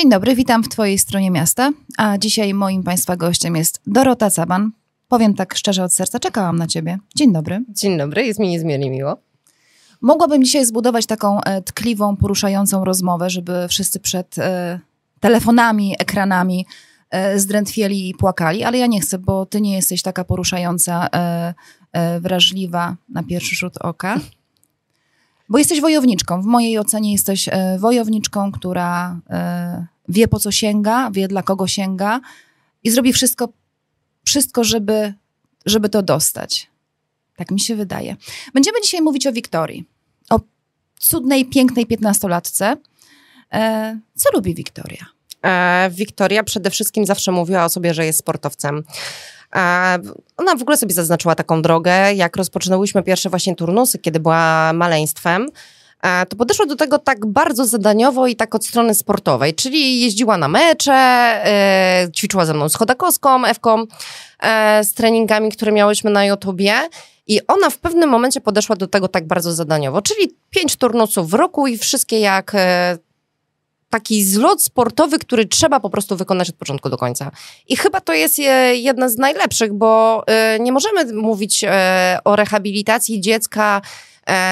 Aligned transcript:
Dzień 0.00 0.10
dobry, 0.10 0.34
witam 0.34 0.62
w 0.62 0.68
Twojej 0.68 0.98
stronie 0.98 1.30
miasta, 1.30 1.70
a 1.98 2.18
dzisiaj 2.18 2.54
moim 2.54 2.82
Państwa 2.82 3.16
gościem 3.16 3.56
jest 3.56 3.80
Dorota 3.86 4.30
Caban. 4.30 4.70
Powiem 5.08 5.34
tak 5.34 5.54
szczerze 5.54 5.84
od 5.84 5.94
serca, 5.94 6.18
czekałam 6.18 6.56
na 6.56 6.66
Ciebie. 6.66 6.98
Dzień 7.16 7.32
dobry. 7.32 7.64
Dzień 7.68 7.98
dobry, 7.98 8.26
jest 8.26 8.40
mi 8.40 8.48
niezmiernie 8.48 8.90
miło. 8.90 9.16
Mogłabym 10.00 10.44
dzisiaj 10.44 10.66
zbudować 10.66 11.06
taką 11.06 11.40
e, 11.40 11.62
tkliwą, 11.62 12.16
poruszającą 12.16 12.84
rozmowę, 12.84 13.30
żeby 13.30 13.68
wszyscy 13.68 14.00
przed 14.00 14.38
e, 14.38 14.80
telefonami, 15.20 15.94
ekranami 15.98 16.66
e, 17.10 17.38
zdrętwieli 17.38 18.08
i 18.08 18.14
płakali, 18.14 18.64
ale 18.64 18.78
ja 18.78 18.86
nie 18.86 19.00
chcę, 19.00 19.18
bo 19.18 19.46
Ty 19.46 19.60
nie 19.60 19.74
jesteś 19.74 20.02
taka 20.02 20.24
poruszająca, 20.24 21.08
e, 21.14 21.54
e, 21.92 22.20
wrażliwa 22.20 22.96
na 23.08 23.22
pierwszy 23.22 23.56
rzut 23.56 23.76
oka. 23.76 24.20
Bo 25.50 25.58
jesteś 25.58 25.80
wojowniczką. 25.80 26.42
W 26.42 26.44
mojej 26.44 26.78
ocenie 26.78 27.12
jesteś 27.12 27.48
e, 27.48 27.78
wojowniczką, 27.78 28.52
która 28.52 29.20
e, 29.30 29.86
wie 30.08 30.28
po 30.28 30.38
co 30.38 30.52
sięga, 30.52 31.10
wie 31.10 31.28
dla 31.28 31.42
kogo 31.42 31.66
sięga 31.66 32.20
i 32.84 32.90
zrobi 32.90 33.12
wszystko, 33.12 33.48
wszystko 34.24 34.64
żeby, 34.64 35.14
żeby 35.66 35.88
to 35.88 36.02
dostać. 36.02 36.70
Tak 37.36 37.50
mi 37.50 37.60
się 37.60 37.76
wydaje. 37.76 38.16
Będziemy 38.54 38.80
dzisiaj 38.82 39.02
mówić 39.02 39.26
o 39.26 39.32
Wiktorii. 39.32 39.84
O 40.30 40.40
cudnej, 40.98 41.44
pięknej 41.44 41.86
piętnastolatce. 41.86 42.76
E, 43.52 43.98
co 44.14 44.28
lubi 44.34 44.54
Wiktoria? 44.54 45.06
Wiktoria 45.90 46.44
przede 46.44 46.70
wszystkim 46.70 47.06
zawsze 47.06 47.32
mówiła 47.32 47.64
o 47.64 47.68
sobie, 47.68 47.94
że 47.94 48.06
jest 48.06 48.18
sportowcem. 48.18 48.84
E, 49.54 49.98
ona 50.36 50.56
w 50.56 50.62
ogóle 50.62 50.76
sobie 50.76 50.94
zaznaczyła 50.94 51.34
taką 51.34 51.62
drogę, 51.62 52.14
jak 52.14 52.36
rozpoczynałyśmy 52.36 53.02
pierwsze 53.02 53.30
właśnie 53.30 53.56
turnusy, 53.56 53.98
kiedy 53.98 54.20
była 54.20 54.72
maleństwem, 54.72 55.46
e, 56.02 56.26
to 56.26 56.36
podeszła 56.36 56.66
do 56.66 56.76
tego 56.76 56.98
tak 56.98 57.26
bardzo 57.26 57.66
zadaniowo 57.66 58.26
i 58.26 58.36
tak 58.36 58.54
od 58.54 58.66
strony 58.66 58.94
sportowej, 58.94 59.54
czyli 59.54 60.00
jeździła 60.00 60.36
na 60.36 60.48
mecze, 60.48 60.92
e, 60.92 62.08
ćwiczyła 62.16 62.44
ze 62.46 62.54
mną 62.54 62.68
z 62.68 62.74
Chodakowską, 62.74 63.44
Ewką, 63.44 63.84
z 64.82 64.94
treningami, 64.94 65.52
które 65.52 65.72
miałyśmy 65.72 66.10
na 66.10 66.24
YouTubie. 66.24 66.74
I 67.26 67.40
ona 67.46 67.70
w 67.70 67.78
pewnym 67.78 68.10
momencie 68.10 68.40
podeszła 68.40 68.76
do 68.76 68.86
tego 68.86 69.08
tak 69.08 69.26
bardzo 69.26 69.52
zadaniowo, 69.52 70.02
czyli 70.02 70.36
pięć 70.50 70.76
turnusów 70.76 71.30
w 71.30 71.34
roku 71.34 71.66
i 71.66 71.78
wszystkie 71.78 72.20
jak 72.20 72.52
taki 73.90 74.24
zlot 74.24 74.62
sportowy, 74.62 75.18
który 75.18 75.46
trzeba 75.46 75.80
po 75.80 75.90
prostu 75.90 76.16
wykonać 76.16 76.50
od 76.50 76.56
początku 76.56 76.90
do 76.90 76.96
końca. 76.96 77.30
I 77.68 77.76
chyba 77.76 78.00
to 78.00 78.12
jest 78.12 78.38
e, 78.38 78.76
jedna 78.76 79.08
z 79.08 79.16
najlepszych, 79.16 79.72
bo 79.72 80.22
e, 80.26 80.58
nie 80.60 80.72
możemy 80.72 81.12
mówić 81.12 81.64
e, 81.64 82.18
o 82.24 82.36
rehabilitacji 82.36 83.20
dziecka 83.20 83.80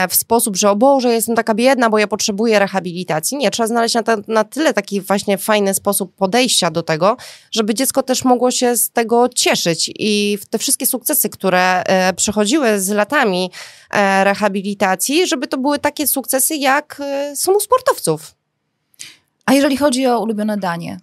w 0.08 0.14
sposób, 0.14 0.56
że 0.56 0.70
o 0.70 0.76
Boże, 0.76 1.14
jestem 1.14 1.36
taka 1.36 1.54
biedna, 1.54 1.90
bo 1.90 1.98
ja 1.98 2.06
potrzebuję 2.06 2.58
rehabilitacji. 2.58 3.36
Nie, 3.36 3.50
trzeba 3.50 3.66
znaleźć 3.66 3.94
na, 3.94 4.02
na 4.28 4.44
tyle 4.44 4.74
taki 4.74 5.00
właśnie 5.00 5.38
fajny 5.38 5.74
sposób 5.74 6.16
podejścia 6.16 6.70
do 6.70 6.82
tego, 6.82 7.16
żeby 7.50 7.74
dziecko 7.74 8.02
też 8.02 8.24
mogło 8.24 8.50
się 8.50 8.76
z 8.76 8.90
tego 8.90 9.28
cieszyć. 9.28 9.90
I 9.98 10.38
te 10.50 10.58
wszystkie 10.58 10.86
sukcesy, 10.86 11.28
które 11.28 11.82
przechodziły 12.16 12.80
z 12.80 12.88
latami 12.88 13.50
rehabilitacji, 14.24 15.26
żeby 15.26 15.46
to 15.46 15.58
były 15.58 15.78
takie 15.78 16.06
sukcesy, 16.06 16.56
jak 16.56 17.02
są 17.34 17.52
u 17.52 17.60
sportowców. 17.60 18.37
A 19.48 19.52
jeżeli 19.52 19.76
chodzi 19.76 20.06
o 20.06 20.20
ulubione 20.20 20.56
danie, 20.56 21.00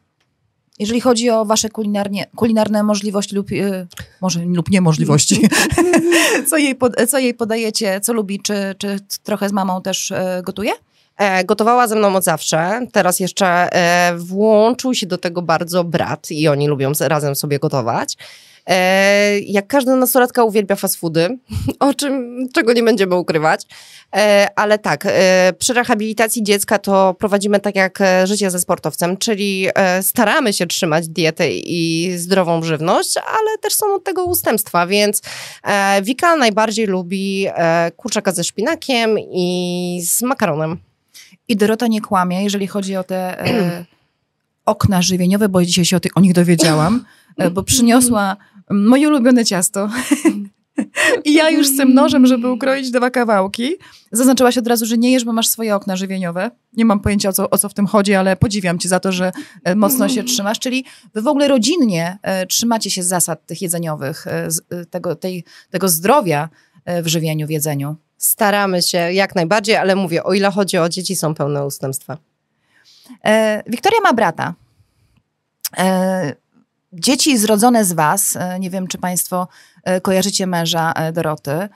jeżeli 0.79 1.01
chodzi 1.01 1.29
o 1.29 1.45
wasze 1.45 1.69
kulinarnie, 1.69 2.25
kulinarne 2.35 2.83
możliwości 2.83 3.35
lub 3.35 3.51
yy, 3.51 3.88
może 4.22 4.39
lub 4.45 4.69
niemożliwości, 4.69 5.50
co, 6.50 6.57
jej 6.57 6.75
pod, 6.75 6.94
co 7.09 7.19
jej 7.19 7.33
podajecie, 7.33 8.00
co 8.01 8.13
lubi, 8.13 8.39
czy, 8.39 8.75
czy 8.78 9.00
trochę 9.23 9.50
z 9.50 9.51
mamą 9.51 9.81
też 9.81 10.09
yy, 10.09 10.44
gotuje? 10.44 10.72
E, 11.17 11.44
gotowała 11.44 11.88
ze 11.88 11.95
mną 11.95 12.16
od 12.16 12.23
zawsze. 12.23 12.88
Teraz 12.91 13.19
jeszcze 13.19 13.47
e, 13.47 14.17
włączył 14.17 14.94
się 14.94 15.07
do 15.07 15.17
tego 15.17 15.41
bardzo 15.41 15.83
brat 15.83 16.31
i 16.31 16.47
oni 16.47 16.67
lubią 16.67 16.91
razem 17.00 17.35
sobie 17.35 17.59
gotować. 17.59 18.17
E, 18.70 19.40
jak 19.40 19.68
każda 19.68 19.96
nastolatka 19.96 20.44
uwielbia 20.44 20.76
fast 20.76 20.96
foody, 20.96 21.38
o 21.80 21.94
czym, 21.94 22.48
czego 22.53 22.74
nie 22.74 22.84
będziemy 22.84 23.16
ukrywać. 23.16 23.66
E, 24.16 24.48
ale 24.56 24.80
tak, 24.80 25.06
e, 25.06 25.53
przy 25.59 25.74
rehabilitacji 25.74 26.44
dziecka 26.44 26.80
to 26.80 27.14
prowadzimy 27.14 27.59
tak 27.59 27.75
jak 27.75 28.00
życie 28.24 28.52
ze 28.52 28.59
sportowcem, 28.59 29.18
czyli 29.18 29.68
staramy 30.02 30.54
się 30.54 30.68
trzymać 30.68 31.08
dietę 31.08 31.52
i 31.52 32.12
zdrową 32.18 32.64
żywność, 32.64 33.18
ale 33.18 33.58
też 33.62 33.74
są 33.74 33.96
od 33.96 34.04
tego 34.04 34.24
ustępstwa, 34.24 34.88
więc 34.88 35.22
Wika 36.02 36.36
najbardziej 36.36 36.86
lubi 36.86 37.48
kurczaka 37.96 38.31
ze 38.31 38.44
szpinakiem 38.44 39.16
i 39.20 40.00
z 40.04 40.22
makaronem. 40.22 40.78
I 41.48 41.56
Dorota 41.56 41.88
nie 41.88 42.02
kłamie, 42.02 42.44
jeżeli 42.44 42.68
chodzi 42.68 42.96
o 42.96 43.04
te 43.04 43.40
e, 43.40 43.86
okna 44.66 45.02
żywieniowe, 45.02 45.50
bo 45.50 45.66
dzisiaj 45.66 45.86
się 45.86 45.98
o, 45.98 46.00
ty, 46.00 46.09
o 46.16 46.22
nich 46.22 46.34
dowiedziałam, 46.34 47.06
e, 47.38 47.50
bo 47.50 47.64
przyniosła 47.64 48.38
moje 48.70 49.08
ulubione 49.08 49.46
ciasto. 49.46 49.90
I 51.26 51.34
ja 51.34 51.50
już 51.50 51.68
z 51.68 51.78
tym 51.78 51.94
nożem, 51.94 52.28
żeby 52.28 52.52
ukroić 52.52 52.92
dwa 52.92 53.09
kawałki, 53.09 53.76
zaznaczyłaś 54.12 54.58
od 54.58 54.68
razu, 54.68 54.86
że 54.86 54.98
nie 54.98 55.12
jesz, 55.12 55.26
bo 55.26 55.34
masz 55.34 55.48
swoje 55.48 55.76
okna 55.76 55.96
żywieniowe. 55.96 56.52
Nie 56.74 56.86
mam 56.86 57.00
pojęcia, 57.00 57.30
o 57.30 57.34
co, 57.34 57.50
o 57.50 57.58
co 57.58 57.70
w 57.70 57.74
tym 57.74 57.88
chodzi, 57.88 58.14
ale 58.14 58.36
podziwiam 58.36 58.80
cię 58.80 58.90
za 58.90 59.00
to, 59.00 59.12
że 59.12 59.31
e, 59.64 59.75
mocno 59.75 60.09
się 60.09 60.24
trzymasz. 60.24 60.59
Czyli 60.59 60.86
wy 61.14 61.22
w 61.22 61.28
ogóle 61.28 61.48
rodzinnie 61.48 62.18
e, 62.22 62.46
trzymacie 62.46 62.92
się 62.92 63.04
zasad 63.04 63.46
tych 63.46 63.62
jedzeniowych, 63.62 64.28
e, 64.28 64.48
tego, 64.90 65.16
tej, 65.16 65.44
tego 65.70 65.90
zdrowia 65.90 66.50
w 67.04 67.08
żywieniu, 67.08 67.48
w 67.48 67.50
jedzeniu. 67.50 67.96
Staramy 68.18 68.81
się 68.81 68.98
jak 68.98 69.36
najbardziej, 69.36 69.75
ale 69.75 69.96
mówię, 69.96 70.24
o 70.24 70.34
ile 70.34 70.52
chodzi 70.52 70.78
o 70.78 70.90
dzieci, 70.90 71.16
są 71.16 71.36
pełne 71.36 71.66
ustępstwa. 71.66 72.18
Wiktoria 73.68 74.00
ma 74.04 74.14
brata. 74.14 74.54
Dzieci 76.97 77.38
zrodzone 77.38 77.85
z 77.85 77.94
Was, 77.94 78.35
e, 78.35 78.59
nie 78.59 78.69
wiem 78.69 78.88
czy 78.88 78.97
Państwo 78.97 79.47
e, 79.83 80.01
kojarzycie 80.01 80.47
męża 80.47 80.94
e, 80.94 81.11
Doroty, 81.11 81.69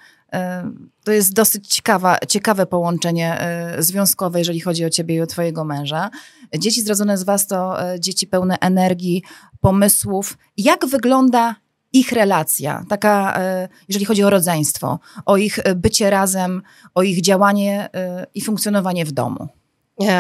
to 1.04 1.12
jest 1.12 1.34
dosyć 1.34 1.68
ciekawa, 1.68 2.18
ciekawe 2.28 2.66
połączenie 2.66 3.38
związkowe, 3.80 4.40
jeżeli 4.40 4.60
chodzi 4.60 4.86
o 4.86 4.90
ciebie 4.90 5.16
i 5.16 5.22
o 5.22 5.28
twojego 5.28 5.66
męża. 5.66 6.10
Dzieci 6.58 6.82
zrodzone 6.82 7.18
z 7.18 7.24
was 7.24 7.48
to 7.48 7.78
dzieci 8.00 8.28
pełne 8.28 8.60
energii, 8.60 9.24
pomysłów. 9.60 10.38
Jak 10.58 10.86
wygląda 10.86 11.56
ich 11.94 12.12
relacja, 12.12 12.86
taka, 12.90 13.40
jeżeli 13.88 14.06
chodzi 14.06 14.24
o 14.24 14.30
rodzeństwo, 14.30 15.00
o 15.26 15.38
ich 15.38 15.60
bycie 15.76 16.10
razem, 16.10 16.62
o 16.96 17.04
ich 17.04 17.22
działanie 17.22 17.90
i 18.36 18.42
funkcjonowanie 18.42 19.06
w 19.06 19.12
domu? 19.12 19.48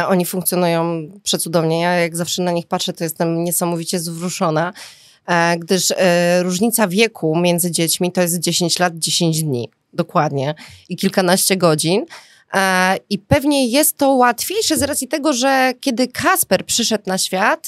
Oni 0.07 0.25
funkcjonują 0.25 1.11
przecudownie. 1.23 1.81
Ja 1.81 1.93
jak 1.93 2.15
zawsze 2.15 2.43
na 2.43 2.51
nich 2.51 2.67
patrzę, 2.67 2.93
to 2.93 3.03
jestem 3.03 3.43
niesamowicie 3.43 3.99
zwrócona, 3.99 4.73
e, 5.27 5.57
gdyż 5.57 5.91
e, 5.91 6.43
różnica 6.43 6.87
wieku 6.87 7.35
między 7.35 7.71
dziećmi 7.71 8.11
to 8.11 8.21
jest 8.21 8.39
10 8.39 8.79
lat, 8.79 8.93
10 8.95 9.43
dni. 9.43 9.69
Dokładnie. 9.93 10.55
I 10.89 10.95
kilkanaście 10.95 11.57
godzin. 11.57 12.05
E, 12.53 12.97
I 13.09 13.19
pewnie 13.19 13.67
jest 13.67 13.97
to 13.97 14.09
łatwiejsze 14.09 14.77
z 14.77 14.81
racji 14.81 15.07
tego, 15.07 15.33
że 15.33 15.73
kiedy 15.81 16.07
Kasper 16.07 16.65
przyszedł 16.65 17.03
na 17.07 17.17
świat, 17.17 17.67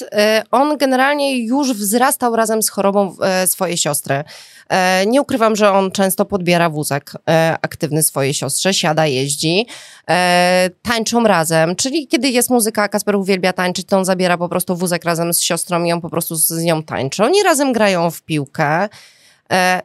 on 0.50 0.78
generalnie 0.78 1.46
już 1.46 1.72
wzrastał 1.72 2.36
razem 2.36 2.62
z 2.62 2.68
chorobą 2.68 3.16
swojej 3.46 3.76
siostry. 3.76 4.24
E, 4.72 5.06
nie 5.06 5.22
ukrywam, 5.22 5.56
że 5.56 5.72
on 5.72 5.90
często 5.90 6.24
podbiera 6.24 6.70
wózek 6.70 7.12
e, 7.28 7.56
aktywny 7.62 8.02
swojej 8.02 8.34
siostrze, 8.34 8.74
siada, 8.74 9.06
jeździ, 9.06 9.66
e, 10.10 10.70
tańczą 10.82 11.24
razem, 11.24 11.76
czyli 11.76 12.06
kiedy 12.06 12.28
jest 12.28 12.50
muzyka, 12.50 12.88
Kasper 12.88 13.16
uwielbia 13.16 13.52
tańczyć, 13.52 13.86
to 13.86 13.98
on 13.98 14.04
zabiera 14.04 14.38
po 14.38 14.48
prostu 14.48 14.76
wózek 14.76 15.04
razem 15.04 15.34
z 15.34 15.40
siostrą 15.40 15.84
i 15.84 15.92
on 15.92 16.00
po 16.00 16.10
prostu 16.10 16.34
z 16.34 16.62
nią 16.62 16.82
tańczy. 16.82 17.24
Oni 17.24 17.42
razem 17.42 17.72
grają 17.72 18.10
w 18.10 18.22
piłkę, 18.22 18.88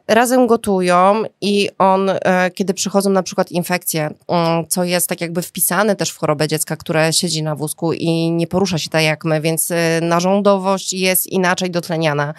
razem 0.08 0.46
gotują 0.46 1.22
i 1.40 1.68
on, 1.78 2.10
kiedy 2.54 2.74
przychodzą 2.74 3.10
na 3.10 3.22
przykład 3.22 3.52
infekcje, 3.52 4.10
mm, 4.28 4.66
co 4.68 4.84
jest 4.84 5.08
tak 5.08 5.20
jakby 5.20 5.42
wpisane 5.42 5.96
też 5.96 6.10
w 6.10 6.18
chorobę 6.18 6.48
dziecka, 6.48 6.76
które 6.76 7.12
siedzi 7.12 7.42
na 7.42 7.56
wózku 7.56 7.92
i 7.92 8.30
nie 8.30 8.46
porusza 8.46 8.78
się 8.78 8.90
tak 8.90 9.02
jak 9.02 9.24
my, 9.24 9.40
więc 9.40 9.72
narządowość 10.02 10.92
jest 10.92 11.26
inaczej 11.26 11.70
dotleniana 11.70 12.34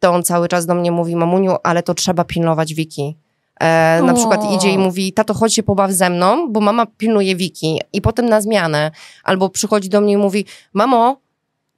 to 0.00 0.10
on 0.10 0.22
cały 0.22 0.48
czas 0.48 0.66
do 0.66 0.74
mnie 0.74 0.92
mówi, 0.92 1.16
mamuniu, 1.16 1.56
ale 1.62 1.82
to 1.82 1.94
trzeba 1.94 2.24
pilnować 2.24 2.74
Wiki. 2.74 3.16
E, 3.60 4.02
na 4.02 4.14
przykład 4.14 4.52
idzie 4.52 4.70
i 4.70 4.78
mówi, 4.78 5.12
tato 5.12 5.34
chodź 5.34 5.54
się 5.54 5.62
pobaw 5.62 5.90
ze 5.90 6.10
mną, 6.10 6.52
bo 6.52 6.60
mama 6.60 6.86
pilnuje 6.86 7.36
Wiki 7.36 7.80
i 7.92 8.00
potem 8.00 8.28
na 8.28 8.40
zmianę. 8.40 8.90
Albo 9.24 9.48
przychodzi 9.48 9.88
do 9.88 10.00
mnie 10.00 10.12
i 10.12 10.16
mówi, 10.16 10.44
mamo, 10.72 11.16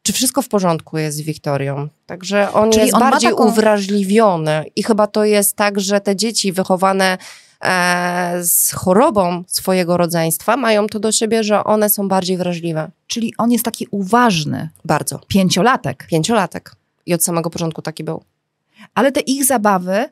czy 0.02 0.12
wszystko 0.12 0.42
w 0.42 0.48
porządku 0.48 0.98
jest 0.98 1.16
z 1.16 1.20
Wiktorią. 1.20 1.88
Także 2.06 2.52
on 2.52 2.70
Czyli 2.72 2.82
jest 2.82 2.94
on 2.94 3.00
bardziej 3.00 3.30
taką- 3.30 3.44
uwrażliwiony 3.48 4.64
i 4.76 4.82
chyba 4.82 5.06
to 5.06 5.24
jest 5.24 5.56
tak, 5.56 5.80
że 5.80 6.00
te 6.00 6.16
dzieci 6.16 6.52
wychowane 6.52 7.18
e, 7.64 8.40
z 8.42 8.72
chorobą 8.72 9.44
swojego 9.46 9.96
rodzeństwa 9.96 10.56
mają 10.56 10.86
to 10.86 11.00
do 11.00 11.12
siebie, 11.12 11.44
że 11.44 11.64
one 11.64 11.90
są 11.90 12.08
bardziej 12.08 12.36
wrażliwe. 12.36 12.90
Czyli 13.06 13.34
on 13.38 13.52
jest 13.52 13.64
taki 13.64 13.86
uważny, 13.90 14.68
Bardzo. 14.84 15.20
pięciolatek. 15.28 16.06
Pięciolatek. 16.10 16.72
I 17.06 17.14
od 17.14 17.24
samego 17.24 17.50
początku 17.50 17.82
taki 17.82 18.04
był. 18.04 18.22
Ale 18.94 19.12
te 19.12 19.20
ich 19.20 19.44
zabawy 19.44 20.04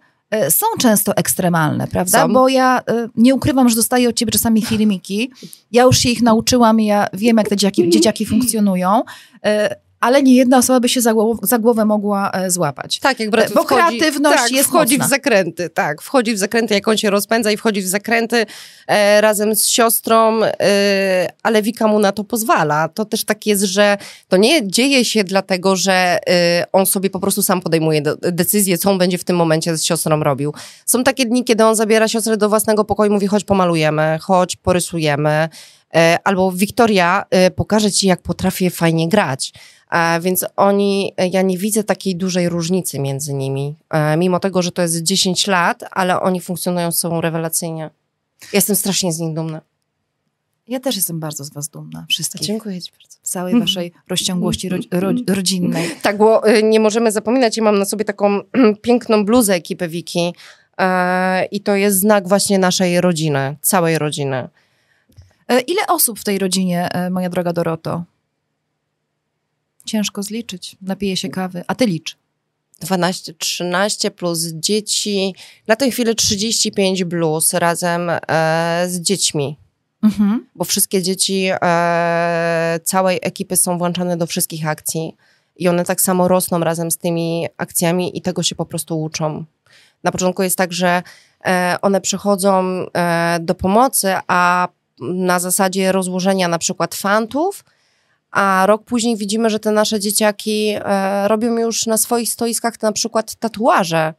są 0.51 0.67
często 0.79 1.17
ekstremalne, 1.17 1.87
prawda? 1.87 2.23
Są. 2.23 2.33
Bo 2.33 2.49
ja 2.49 2.81
e, 2.89 3.09
nie 3.17 3.35
ukrywam, 3.35 3.69
że 3.69 3.77
dostaję 3.77 4.09
od 4.09 4.17
ciebie 4.17 4.33
czasami 4.33 4.63
filmiki. 4.63 5.31
Ja 5.73 5.83
już 5.83 5.99
się 5.99 6.09
ich 6.09 6.23
nauczyłam 6.23 6.81
i 6.81 6.87
ja 6.87 7.07
wiem, 7.13 7.37
jak 7.37 7.49
te 7.49 7.57
dzieciaki, 7.57 7.91
dzieciaki 7.91 8.27
funkcjonują, 8.27 9.03
e, 9.45 9.77
ale 10.01 10.23
nie 10.23 10.35
jedna 10.35 10.59
osoba 10.59 10.81
by 10.81 10.89
się 10.89 11.01
za, 11.01 11.15
głow- 11.15 11.39
za 11.43 11.59
głowę 11.59 11.85
mogła 11.85 12.31
e, 12.31 12.51
złapać. 12.51 12.99
Tak, 12.99 13.21
jak 13.21 13.31
brat 13.31 13.53
Bo 13.53 13.63
wchodzi, 13.65 13.99
kreatywność 13.99 14.39
tak, 14.39 14.51
jest 14.51 14.69
wchodzi 14.69 14.95
mocna. 14.95 15.07
w 15.07 15.11
zakręty, 15.11 15.71
tak, 15.71 16.03
wchodzi 16.03 16.35
w 16.35 16.39
zakręty, 16.39 16.75
jak 16.75 16.89
on 16.89 16.97
się 16.97 17.11
rozpędza 17.11 17.51
i 17.53 17.57
wchodzi 17.57 17.83
w 17.83 17.87
zakręty 17.87 18.47
e, 18.87 19.21
razem 19.21 19.57
z 19.57 19.67
siostrą, 19.67 20.41
e, 20.45 21.29
ale 21.43 21.63
Wika 21.63 21.87
mu 21.87 21.99
na 21.99 22.13
to 22.13 22.25
pozwala. 22.25 22.89
To 22.89 23.05
też 23.05 23.25
tak 23.25 23.47
jest, 23.47 23.63
że 23.63 23.99
to 24.29 24.37
nie 24.37 24.69
dzieje 24.69 25.05
się 25.05 25.25
dlatego, 25.25 25.77
że 25.77 26.19
e, 26.29 26.65
on 26.73 26.87
sobie 26.87 27.11
po 27.11 27.21
prostu 27.21 27.43
sam 27.43 27.61
podejmuje 27.61 28.03
decyzję, 28.23 28.79
co 28.79 28.91
on 28.91 28.99
będzie 28.99 29.19
w 29.19 29.25
tym 29.25 29.37
momencie 29.37 29.77
z 29.77 29.85
siostrą 29.85 30.23
robił. 30.23 30.55
Są 30.87 31.05
takie 31.05 31.27
dni, 31.27 31.45
kiedy 31.45 31.65
on 31.65 31.77
zabiera 31.77 32.09
siostrę 32.09 32.37
do 32.37 32.49
własnego 32.49 32.85
pokoju 32.85 33.11
i 33.11 33.15
mówi, 33.15 33.27
chodź 33.27 33.45
pomalujemy, 33.45 34.19
chodź 34.23 34.57
porysujemy, 34.57 35.49
e, 35.95 36.19
albo 36.25 36.53
Wiktoria, 36.53 37.25
e, 37.31 37.51
pokażę 37.51 37.93
ci, 37.93 38.07
jak 38.07 38.23
potrafię 38.23 38.71
fajnie 38.71 39.09
grać. 39.09 39.53
Więc 40.21 40.45
oni, 40.57 41.13
ja 41.33 41.43
nie 41.43 41.59
widzę 41.59 41.85
takiej 41.85 42.17
dużej 42.17 42.49
różnicy 42.49 42.99
między 42.99 43.35
nimi. 43.35 43.75
E, 43.91 44.17
Mimo 44.17 44.41
tego, 44.41 44.63
że 44.63 44.73
to 44.73 44.83
jest 44.83 45.03
10 45.03 45.47
lat, 45.47 45.85
ale 45.91 46.21
oni 46.21 46.41
funkcjonują 46.41 46.93
z 46.93 46.99
sobą 46.99 47.21
rewelacyjnie. 47.21 47.91
Jestem 48.53 48.77
strasznie 48.77 49.13
z 49.13 49.19
nich 49.19 49.35
dumna. 49.35 49.61
Ja 50.69 50.81
też 50.81 50.97
jestem 50.97 51.21
bardzo 51.21 51.45
z 51.45 51.53
was 51.53 51.69
dumna, 51.69 52.07
wszystkich. 52.09 52.47
Dziękuję 52.47 52.83
Ci 52.83 52.93
bardzo. 52.93 53.19
Z 53.23 53.31
całej 53.31 53.61
waszej 53.61 53.93
rozciągłości 54.09 54.69
ro, 54.69 54.79
ro, 55.01 55.13
rodzinnej. 55.29 55.91
Tak, 56.03 56.19
bo 56.19 56.49
y, 56.49 56.63
nie 56.63 56.81
możemy 56.81 57.13
zapominać, 57.13 57.57
ja 57.57 57.63
mam 57.63 57.79
na 57.79 57.85
sobie 57.85 58.05
taką 58.05 58.41
piękną 58.83 59.25
bluzę 59.25 59.55
ekipy 59.55 59.89
Wiki 59.89 60.35
e, 60.79 61.45
i 61.45 61.61
to 61.61 61.75
jest 61.75 61.99
znak 61.99 62.29
właśnie 62.29 62.59
naszej 62.59 63.01
rodziny, 63.01 63.57
całej 63.63 63.99
rodziny. 63.99 64.49
E, 65.49 65.61
Ile 65.61 65.87
osób 65.89 66.21
w 66.21 66.25
tej 66.25 66.39
rodzinie, 66.39 66.89
e, 66.93 67.11
moja 67.11 67.29
droga 67.31 67.53
Doroto? 67.53 68.05
Ciężko 69.85 70.23
zliczyć. 70.23 70.77
Napiję 70.83 71.17
się 71.17 71.29
kawy. 71.29 71.65
A 71.67 71.75
ty 71.75 71.87
licz. 71.87 72.17
12, 72.81 73.35
13 73.35 74.11
plus 74.11 74.47
dzieci, 74.47 75.35
na 75.67 75.77
tę 75.77 75.91
chwilę 75.91 76.15
35 76.15 77.05
plus 77.05 77.55
razem 77.55 78.11
e, 78.11 78.19
z 78.89 79.01
dziećmi. 79.01 79.57
Mhm. 80.03 80.47
bo 80.55 80.65
wszystkie 80.65 81.03
dzieci 81.03 81.47
e, 81.63 82.81
całej 82.85 83.19
ekipy 83.23 83.57
są 83.57 83.79
włączane 83.79 84.17
do 84.17 84.27
wszystkich 84.27 84.67
akcji 84.67 85.17
i 85.57 85.69
one 85.69 85.85
tak 85.85 86.01
samo 86.01 86.29
rosną 86.29 86.59
razem 86.59 86.91
z 86.91 86.99
tymi 86.99 87.47
akcjami 87.57 88.19
i 88.19 88.23
tego 88.23 88.43
się 88.43 88.55
po 88.55 88.67
prostu 88.67 89.03
uczą. 89.03 89.45
Na 90.05 90.13
początku 90.13 90.43
jest 90.43 90.57
tak, 90.57 90.73
że 90.73 91.03
e, 91.45 91.77
one 91.83 92.01
przychodzą 92.01 92.65
e, 92.65 93.39
do 93.41 93.55
pomocy, 93.55 94.15
a 94.27 94.69
na 95.01 95.41
zasadzie 95.41 95.93
rozłożenia 95.93 96.49
na 96.49 96.59
przykład 96.59 96.95
fantów, 96.95 97.65
a 98.31 98.67
rok 98.67 98.85
później 98.85 99.17
widzimy, 99.17 99.51
że 99.51 99.61
te 99.61 99.71
nasze 99.71 100.01
dzieciaki 100.01 100.75
e, 100.77 101.29
robią 101.29 101.59
już 101.59 101.87
na 101.87 101.97
swoich 101.97 102.33
stoiskach 102.33 102.83
na 102.83 102.93
przykład 102.93 103.35
tatuaże. 103.35 104.15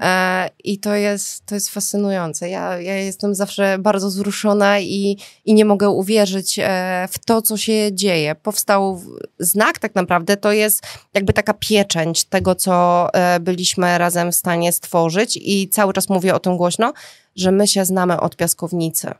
E, 0.00 0.50
I 0.64 0.78
to 0.78 0.94
jest, 0.94 1.46
to 1.46 1.54
jest 1.54 1.68
fascynujące. 1.68 2.48
Ja, 2.48 2.80
ja 2.80 2.96
jestem 2.96 3.34
zawsze 3.34 3.78
bardzo 3.78 4.08
wzruszona 4.08 4.80
i, 4.80 5.16
i 5.44 5.54
nie 5.54 5.64
mogę 5.64 5.88
uwierzyć 5.88 6.58
e, 6.58 7.08
w 7.10 7.18
to, 7.18 7.42
co 7.42 7.56
się 7.56 7.90
dzieje. 7.92 8.34
Powstał 8.34 9.02
znak 9.38 9.78
tak 9.78 9.94
naprawdę, 9.94 10.36
to 10.36 10.52
jest 10.52 10.82
jakby 11.14 11.32
taka 11.32 11.54
pieczęć 11.54 12.24
tego, 12.24 12.54
co 12.54 13.08
e, 13.14 13.40
byliśmy 13.40 13.98
razem 13.98 14.32
w 14.32 14.36
stanie 14.36 14.72
stworzyć 14.72 15.38
i 15.42 15.68
cały 15.68 15.92
czas 15.92 16.08
mówię 16.08 16.34
o 16.34 16.40
tym 16.40 16.56
głośno, 16.56 16.92
że 17.36 17.52
my 17.52 17.68
się 17.68 17.84
znamy 17.84 18.20
od 18.20 18.36
piaskownicy. 18.36 19.10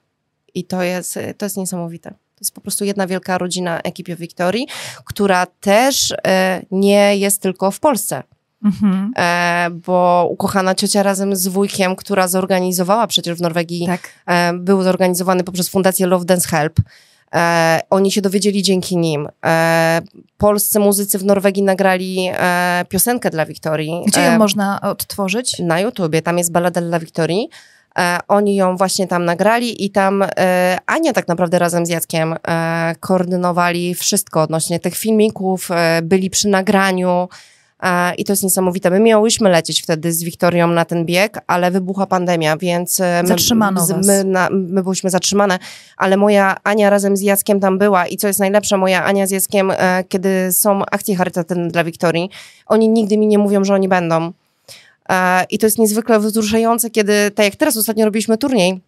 I 0.55 0.65
to 0.65 0.83
jest, 0.83 1.19
to 1.39 1.47
jest 1.47 1.57
niesamowite. 1.57 2.15
To 2.35 2.41
jest 2.41 2.55
po 2.55 2.61
prostu 2.61 2.85
jedna 2.85 3.07
wielka 3.07 3.39
rodzina 3.39 3.81
ekipy 3.81 4.17
Wiktorii, 4.17 4.67
która 5.05 5.47
też 5.47 6.15
e, 6.27 6.63
nie 6.71 7.17
jest 7.17 7.43
tylko 7.43 7.71
w 7.71 7.81
Polsce 7.81 8.23
Mhm. 8.65 9.13
e, 9.19 9.69
bo 9.87 10.29
ukochana 10.31 10.75
ciocia 10.75 11.03
razem 11.03 11.37
z 11.37 11.49
wujkiem, 11.49 11.97
która 11.97 12.29
zorganizowała 12.29 13.07
przecież 13.07 13.39
w 13.39 13.41
Norwegii, 13.41 13.87
Tak. 13.87 14.01
e, 14.27 14.53
był 14.53 14.83
zorganizowany 14.83 15.45
poprzez 15.45 15.69
Fundację 15.69 16.07
Love 16.07 16.25
Dance 16.25 16.49
Help. 16.49 16.81
E, 17.35 17.81
oni 17.91 18.13
się 18.13 18.21
dowiedzieli 18.21 18.63
dzięki 18.63 18.97
nim. 18.97 19.29
E, 19.47 20.03
polscy 20.39 20.81
muzycy 20.81 21.19
w 21.19 21.25
Norwegii 21.25 21.63
nagrali 21.63 22.29
e, 22.33 22.85
piosenkę 22.89 23.31
dla 23.31 23.47
Wiktorii. 23.47 24.03
Gdzie 24.07 24.21
ją 24.21 24.39
można 24.39 24.81
odtworzyć? 24.81 25.59
na 25.59 25.81
YouTubie, 25.81 26.23
tam 26.23 26.39
jest 26.39 26.53
balada 26.53 26.81
dla 26.81 26.99
Wiktorii. 26.99 27.49
E, 27.99 28.19
oni 28.29 28.57
ją 28.57 28.77
właśnie 28.77 29.07
tam 29.09 29.25
nagrali 29.25 29.85
i 29.85 29.91
tam 29.91 30.23
e, 30.23 30.79
Ania 30.87 31.13
tak 31.13 31.29
naprawdę 31.29 31.59
razem 31.59 31.87
z 31.87 31.89
Jackiem 31.89 32.35
e, 32.49 32.95
koordynowali 33.01 33.95
wszystko 33.95 34.43
odnośnie 34.43 34.81
tych 34.81 34.97
filmików, 34.97 35.69
byli 36.03 36.31
przy 36.31 36.49
nagraniu 36.49 37.29
i 38.19 38.25
to 38.25 38.33
jest 38.33 38.43
niesamowite. 38.43 38.91
My 38.91 39.01
miałyśmy 39.01 39.51
lecieć 39.51 39.83
wtedy 39.83 40.13
z 40.13 40.23
Wiktorią 40.23 40.67
na 40.69 40.85
ten 40.85 41.05
bieg, 41.07 41.39
ale 41.47 41.71
wybuchła 41.71 42.07
pandemia, 42.07 42.57
więc 42.57 42.99
my, 43.23 43.29
Zatrzymano 43.29 43.87
z- 43.87 44.07
my, 44.07 44.25
na, 44.25 44.49
my 44.53 44.83
byłyśmy 44.83 45.11
zatrzymane, 45.11 45.59
ale 45.97 46.17
moja 46.17 46.57
Ania 46.65 46.91
razem 46.91 47.17
z 47.17 47.21
Jackiem 47.21 47.61
tam 47.61 47.79
była 47.79 48.07
i 48.07 48.17
co 48.17 48.27
jest 48.27 48.41
najlepsze, 48.41 48.77
moja 48.77 49.05
Ania 49.05 49.27
z 49.27 49.31
Jackiem, 49.31 49.73
kiedy 50.09 50.53
są 50.53 50.83
akcje 50.91 51.17
charytatywne 51.17 51.69
dla 51.69 51.85
Wiktorii, 51.85 52.31
oni 52.67 52.89
nigdy 52.89 53.19
mi 53.19 53.27
nie 53.27 53.39
mówią, 53.39 53.65
że 53.65 53.75
oni 53.75 53.89
będą. 53.89 54.33
E, 55.09 55.45
I 55.51 55.59
to 55.59 55.67
jest 55.67 55.79
niezwykle 55.79 56.21
wzruszające, 56.21 56.91
kiedy, 56.91 57.31
tak 57.31 57.45
jak 57.47 57.57
teraz 57.57 57.77
ostatnio 57.77 58.05
robiliśmy 58.05 58.39
turniej 58.39 58.81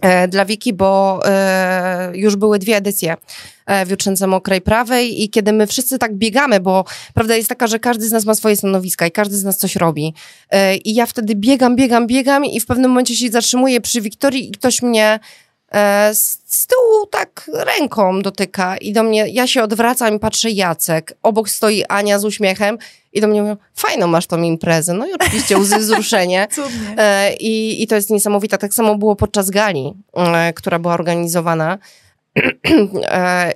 e, 0.00 0.28
dla 0.28 0.44
Wiki, 0.44 0.72
bo 0.72 1.20
e, 1.24 2.12
już 2.14 2.36
były 2.36 2.58
dwie 2.58 2.76
edycje 2.76 3.16
w 3.86 3.90
Jutrzence 3.90 4.26
Mokrej 4.26 4.60
Prawej 4.60 5.22
i 5.22 5.30
kiedy 5.30 5.52
my 5.52 5.66
wszyscy 5.66 5.98
tak 5.98 6.14
biegamy, 6.14 6.60
bo 6.60 6.84
prawda 7.14 7.36
jest 7.36 7.48
taka, 7.48 7.66
że 7.66 7.78
każdy 7.78 8.08
z 8.08 8.12
nas 8.12 8.24
ma 8.24 8.34
swoje 8.34 8.56
stanowiska 8.56 9.06
i 9.06 9.10
każdy 9.10 9.36
z 9.36 9.44
nas 9.44 9.58
coś 9.58 9.76
robi. 9.76 10.14
I 10.84 10.94
ja 10.94 11.06
wtedy 11.06 11.34
biegam, 11.34 11.76
biegam, 11.76 12.06
biegam 12.06 12.44
i 12.44 12.60
w 12.60 12.66
pewnym 12.66 12.90
momencie 12.90 13.16
się 13.16 13.30
zatrzymuję 13.30 13.80
przy 13.80 14.00
Wiktorii 14.00 14.48
i 14.48 14.52
ktoś 14.52 14.82
mnie 14.82 15.20
z, 16.12 16.38
z 16.44 16.66
tyłu 16.66 17.06
tak 17.10 17.50
ręką 17.54 18.22
dotyka 18.22 18.76
i 18.76 18.92
do 18.92 19.02
mnie, 19.02 19.28
ja 19.28 19.46
się 19.46 19.62
odwracam 19.62 20.14
i 20.14 20.18
patrzę 20.18 20.50
Jacek, 20.50 21.14
obok 21.22 21.48
stoi 21.48 21.84
Ania 21.88 22.18
z 22.18 22.24
uśmiechem 22.24 22.78
i 23.12 23.20
do 23.20 23.28
mnie 23.28 23.42
mówią, 23.42 23.56
fajną 23.74 24.06
masz 24.06 24.26
tą 24.26 24.42
imprezę. 24.42 24.94
No 24.94 25.06
i 25.06 25.12
oczywiście 25.12 25.58
łzy 25.58 25.78
wzruszenie. 25.78 26.48
E, 26.98 27.34
I, 27.34 27.82
I 27.82 27.86
to 27.86 27.94
jest 27.94 28.10
niesamowite. 28.10 28.58
Tak 28.58 28.74
samo 28.74 28.98
było 28.98 29.16
podczas 29.16 29.50
gali, 29.50 29.94
e, 30.14 30.52
która 30.52 30.78
była 30.78 30.94
organizowana. 30.94 31.78
E, 33.02 33.52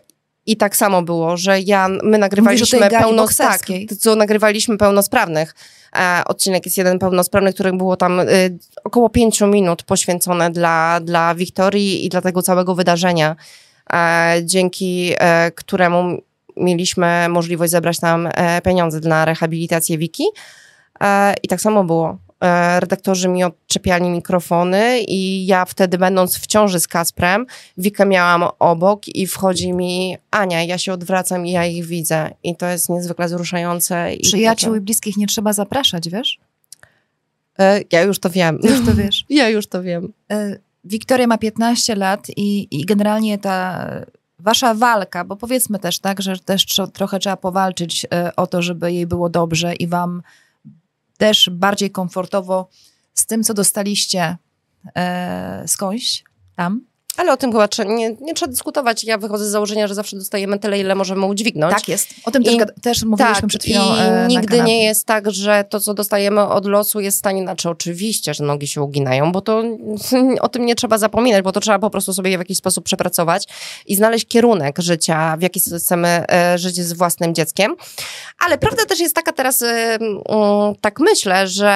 I 0.46 0.56
tak 0.56 0.76
samo 0.76 1.02
było, 1.02 1.36
że 1.36 1.60
ja, 1.60 1.88
my 2.02 2.18
nagrywaliśmy 2.18 2.90
pełno, 2.90 3.26
tak, 3.38 3.60
co 3.98 4.16
nagrywaliśmy 4.16 4.78
pełnosprawnych. 4.78 5.54
E, 5.96 6.22
odcinek 6.26 6.64
jest 6.66 6.78
jeden 6.78 6.98
pełnosprawny, 6.98 7.52
którym 7.52 7.78
było 7.78 7.96
tam 7.96 8.20
około 8.84 9.08
pięciu 9.10 9.46
minut 9.46 9.82
poświęcone 9.82 10.50
dla, 10.50 11.00
dla 11.00 11.34
Wiktorii 11.34 12.06
i 12.06 12.08
dla 12.08 12.20
tego 12.20 12.42
całego 12.42 12.74
wydarzenia, 12.74 13.36
e, 13.92 14.36
dzięki 14.44 15.12
e, 15.18 15.50
któremu 15.50 16.18
mieliśmy 16.56 17.28
możliwość 17.28 17.70
zebrać 17.70 18.00
tam 18.00 18.28
e, 18.34 18.62
pieniądze 18.62 19.00
na 19.00 19.24
rehabilitację 19.24 19.98
Wiki. 19.98 20.24
E, 21.00 21.34
I 21.42 21.48
tak 21.48 21.60
samo 21.60 21.84
było. 21.84 22.18
E, 22.40 22.80
Redaktorzy 22.80 23.28
mi 23.28 23.44
odczepiali 23.44 24.10
mikrofony 24.10 25.00
i 25.00 25.46
ja 25.46 25.64
wtedy 25.64 25.98
będąc 25.98 26.36
w 26.38 26.46
ciąży 26.46 26.80
z 26.80 26.88
Kasprem, 26.88 27.46
Wikę 27.78 28.06
miałam 28.06 28.44
obok 28.58 29.08
i 29.08 29.26
wchodzi 29.26 29.72
mi 29.72 30.16
Ania, 30.30 30.62
ja 30.62 30.78
się 30.78 30.92
odwracam 30.92 31.46
i 31.46 31.50
ja 31.50 31.66
ich 31.66 31.86
widzę. 31.86 32.30
I 32.42 32.56
to 32.56 32.66
jest 32.66 32.88
niezwykle 32.88 33.26
wzruszające. 33.26 34.14
I 34.14 34.20
Przyjaciół 34.20 34.74
i 34.74 34.80
bliskich 34.80 35.16
nie 35.16 35.26
trzeba 35.26 35.52
zapraszać, 35.52 36.08
wiesz? 36.08 36.38
Ja 37.92 38.02
już 38.02 38.18
to 38.18 38.30
wiem. 38.30 38.58
Już 38.62 38.86
to 38.86 38.94
wiesz. 38.94 39.24
Ja 39.30 39.48
już 39.48 39.66
to 39.66 39.82
wiem. 39.82 40.12
Wiktoria 40.84 41.26
ma 41.26 41.38
15 41.38 41.94
lat 41.94 42.26
i, 42.36 42.68
i 42.70 42.86
generalnie 42.86 43.38
ta 43.38 43.88
wasza 44.38 44.74
walka, 44.74 45.24
bo 45.24 45.36
powiedzmy 45.36 45.78
też 45.78 45.98
tak, 45.98 46.22
że 46.22 46.38
też 46.38 46.66
tro, 46.66 46.86
trochę 46.86 47.18
trzeba 47.18 47.36
powalczyć 47.36 48.06
e, 48.14 48.36
o 48.36 48.46
to, 48.46 48.62
żeby 48.62 48.92
jej 48.92 49.06
było 49.06 49.28
dobrze 49.28 49.74
i 49.74 49.86
wam 49.86 50.22
też 51.18 51.50
bardziej 51.52 51.90
komfortowo 51.90 52.68
z 53.14 53.26
tym, 53.26 53.44
co 53.44 53.54
dostaliście 53.54 54.36
e, 54.96 55.64
skądś 55.66 56.24
tam. 56.56 56.80
Ale 57.16 57.32
o 57.32 57.36
tym 57.36 57.52
chyba 57.52 57.68
nie, 57.86 58.16
nie 58.20 58.34
trzeba 58.34 58.50
dyskutować. 58.50 59.04
Ja 59.04 59.18
wychodzę 59.18 59.44
z 59.44 59.48
założenia, 59.48 59.88
że 59.88 59.94
zawsze 59.94 60.16
dostajemy 60.16 60.58
tyle, 60.58 60.80
ile 60.80 60.94
możemy 60.94 61.26
udźwignąć. 61.26 61.74
Tak 61.74 61.88
jest. 61.88 62.08
O 62.24 62.30
tym 62.30 62.42
I- 62.42 62.56
też, 62.56 62.68
też 62.82 63.04
mówiliśmy 63.04 63.34
tak, 63.34 63.46
przed 63.46 63.62
chwilą. 63.62 63.96
I 63.96 63.98
e, 63.98 64.26
nigdy 64.28 64.62
nie 64.62 64.84
jest 64.84 65.06
tak, 65.06 65.30
że 65.30 65.64
to, 65.68 65.80
co 65.80 65.94
dostajemy 65.94 66.48
od 66.48 66.66
losu, 66.66 67.00
jest 67.00 67.16
w 67.16 67.18
stanie 67.18 67.40
inaczej. 67.40 67.72
Oczywiście, 67.72 68.34
że 68.34 68.44
nogi 68.44 68.66
się 68.66 68.82
uginają, 68.82 69.32
bo 69.32 69.40
to 69.40 69.62
o 70.40 70.48
tym 70.48 70.66
nie 70.66 70.74
trzeba 70.74 70.98
zapominać, 70.98 71.42
bo 71.42 71.52
to 71.52 71.60
trzeba 71.60 71.78
po 71.78 71.90
prostu 71.90 72.14
sobie 72.14 72.38
w 72.38 72.40
jakiś 72.40 72.58
sposób 72.58 72.84
przepracować 72.84 73.48
i 73.86 73.96
znaleźć 73.96 74.26
kierunek 74.28 74.78
życia, 74.78 75.36
w 75.36 75.42
jaki 75.42 75.60
chcemy 75.60 76.24
e, 76.32 76.58
żyć 76.58 76.76
z 76.76 76.92
własnym 76.92 77.34
dzieckiem. 77.34 77.76
Ale 78.38 78.58
prawda 78.58 78.84
też 78.84 79.00
jest 79.00 79.14
taka 79.14 79.32
teraz, 79.32 79.62
e, 79.62 79.66
mm, 79.94 80.74
tak 80.80 81.00
myślę, 81.00 81.48
że 81.48 81.70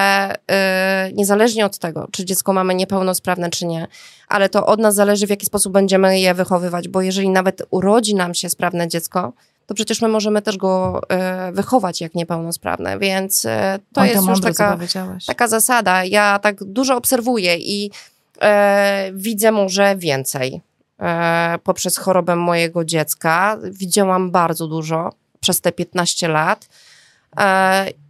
e, 0.50 1.10
niezależnie 1.14 1.66
od 1.66 1.78
tego, 1.78 2.08
czy 2.12 2.24
dziecko 2.24 2.52
mamy 2.52 2.74
niepełnosprawne, 2.74 3.50
czy 3.50 3.66
nie, 3.66 3.86
ale 4.28 4.48
to 4.48 4.66
od 4.66 4.80
nas 4.80 4.94
zależy, 4.94 5.26
w 5.30 5.38
jaki 5.38 5.46
sposób 5.46 5.72
będziemy 5.72 6.20
je 6.20 6.34
wychowywać, 6.34 6.88
bo 6.88 7.02
jeżeli 7.02 7.28
nawet 7.28 7.62
urodzi 7.70 8.14
nam 8.14 8.34
się 8.34 8.48
sprawne 8.48 8.88
dziecko, 8.88 9.32
to 9.66 9.74
przecież 9.74 10.02
my 10.02 10.08
możemy 10.08 10.42
też 10.42 10.56
go 10.56 11.00
e, 11.08 11.52
wychować 11.52 12.00
jak 12.00 12.14
niepełnosprawne, 12.14 12.98
więc 12.98 13.44
e, 13.44 13.78
to 13.92 14.00
Oj, 14.00 14.06
jest 14.06 14.16
już 14.16 14.26
mądre, 14.26 14.52
co 14.52 14.58
taka, 14.58 14.78
taka 15.26 15.48
zasada. 15.48 16.04
Ja 16.04 16.38
tak 16.38 16.64
dużo 16.64 16.96
obserwuję 16.96 17.56
i 17.56 17.90
e, 18.40 19.10
widzę 19.14 19.52
może 19.52 19.96
więcej 19.96 20.60
poprzez 21.64 21.96
chorobę 21.96 22.36
mojego 22.36 22.84
dziecka. 22.84 23.58
Widziałam 23.70 24.30
bardzo 24.30 24.68
dużo 24.68 25.12
przez 25.40 25.60
te 25.60 25.72
15 25.72 26.28
lat 26.28 26.68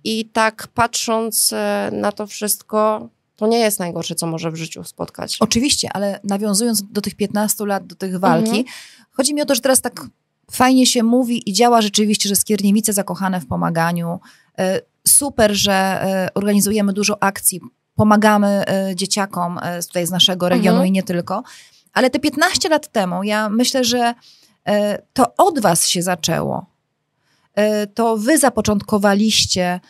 i 0.04 0.24
tak 0.24 0.68
patrząc 0.74 1.54
na 1.92 2.12
to 2.12 2.26
wszystko, 2.26 3.08
to 3.40 3.46
nie 3.46 3.58
jest 3.58 3.78
najgorsze, 3.78 4.14
co 4.14 4.26
może 4.26 4.50
w 4.50 4.56
życiu 4.56 4.84
spotkać. 4.84 5.36
Oczywiście, 5.40 5.88
ale 5.92 6.20
nawiązując 6.24 6.82
do 6.92 7.00
tych 7.00 7.14
15 7.14 7.66
lat, 7.66 7.86
do 7.86 7.94
tych 7.94 8.18
walki, 8.18 8.48
Mhm. 8.48 8.64
chodzi 9.10 9.34
mi 9.34 9.42
o 9.42 9.44
to, 9.44 9.54
że 9.54 9.60
teraz 9.60 9.80
tak 9.80 10.06
fajnie 10.50 10.86
się 10.86 11.02
mówi 11.02 11.50
i 11.50 11.52
działa 11.52 11.82
rzeczywiście, 11.82 12.28
że 12.28 12.36
Skierniewice 12.36 12.92
zakochane 12.92 13.40
w 13.40 13.46
pomaganiu. 13.46 14.20
E, 14.58 14.80
Super, 15.08 15.54
że 15.54 15.72
e, 15.72 16.28
organizujemy 16.34 16.92
dużo 16.92 17.22
akcji, 17.22 17.60
pomagamy 17.94 18.64
e, 18.66 18.96
dzieciakom 18.96 19.58
z- 19.80 19.86
tutaj 19.86 20.06
z 20.06 20.10
naszego 20.10 20.48
regionu 20.48 20.76
Mhm. 20.76 20.88
i 20.88 20.92
nie 20.92 21.02
tylko. 21.02 21.42
Ale 21.92 22.10
te 22.10 22.18
15 22.18 22.68
lat 22.68 22.92
temu, 22.92 23.22
ja 23.22 23.48
myślę, 23.48 23.84
że 23.84 24.14
to 25.12 25.34
od 25.36 25.60
was 25.60 25.86
się 25.88 26.02
zaczęło. 26.02 26.66
To 27.94 28.16
wy 28.16 28.38
zapoczątkowaliście 28.38 29.80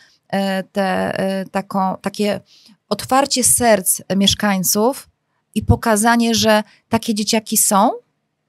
te, 0.71 1.13
taką, 1.51 1.95
takie 2.01 2.39
otwarcie 2.91 3.43
serc 3.43 4.01
mieszkańców 4.15 5.09
i 5.55 5.63
pokazanie, 5.63 6.35
że 6.35 6.63
takie 6.89 7.15
dzieciaki 7.15 7.57
są 7.57 7.91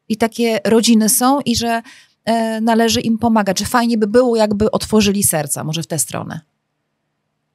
i 0.08 0.16
takie 0.16 0.61
rodziny 0.64 1.08
są 1.08 1.40
i 1.40 1.56
że 1.56 1.82
e, 2.25 2.61
należy 2.61 3.00
im 3.00 3.18
pomagać, 3.18 3.58
że 3.58 3.64
fajnie 3.64 3.99
by 3.99 4.06
było, 4.06 4.37
jakby 4.37 4.70
otworzyli 4.70 5.22
serca, 5.22 5.64
może 5.64 5.82
w 5.82 5.87
tę 5.87 5.99
stronę. 5.99 6.40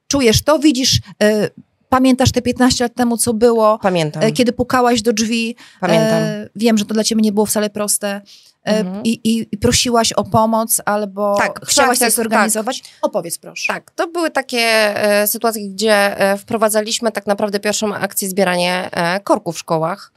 Czujesz 0.08 0.42
to, 0.42 0.58
widzisz, 0.58 1.00
e, 1.22 1.50
pamiętasz 1.88 2.32
te 2.32 2.42
15 2.42 2.84
lat 2.84 2.94
temu, 2.94 3.16
co 3.16 3.34
było, 3.34 3.78
Pamiętam. 3.82 4.22
e, 4.22 4.32
kiedy 4.32 4.52
pukałaś 4.52 5.02
do 5.02 5.12
drzwi. 5.12 5.56
Pamiętam. 5.80 6.22
E, 6.22 6.48
wiem, 6.56 6.78
że 6.78 6.84
to 6.84 6.94
dla 6.94 7.04
ciebie 7.04 7.22
nie 7.22 7.32
było 7.32 7.46
wcale 7.46 7.70
proste. 7.70 8.08
E, 8.08 8.20
Mhm. 8.64 9.04
i, 9.04 9.10
i, 9.24 9.46
I 9.52 9.56
prosiłaś 9.58 10.12
o 10.12 10.24
pomoc 10.24 10.80
albo 10.84 11.36
Tak, 11.36 11.60
chciałaś 11.66 11.98
tak, 11.98 12.08
coś 12.08 12.16
zorganizować. 12.16 12.82
Opowiedz 13.02 13.38
proszę. 13.38 13.72
Tak, 13.72 13.90
to 13.90 14.06
były 14.08 14.30
takie 14.30 14.58
e, 14.60 15.26
sytuacje, 15.26 15.68
gdzie 15.68 16.20
e, 16.20 16.38
wprowadzaliśmy 16.38 17.12
tak 17.12 17.26
naprawdę 17.26 17.60
pierwszą 17.60 17.94
akcję 17.94 18.28
zbieranie 18.28 18.88
e, 18.92 19.20
korków 19.20 19.56
w 19.56 19.58
szkołach. 19.58 20.12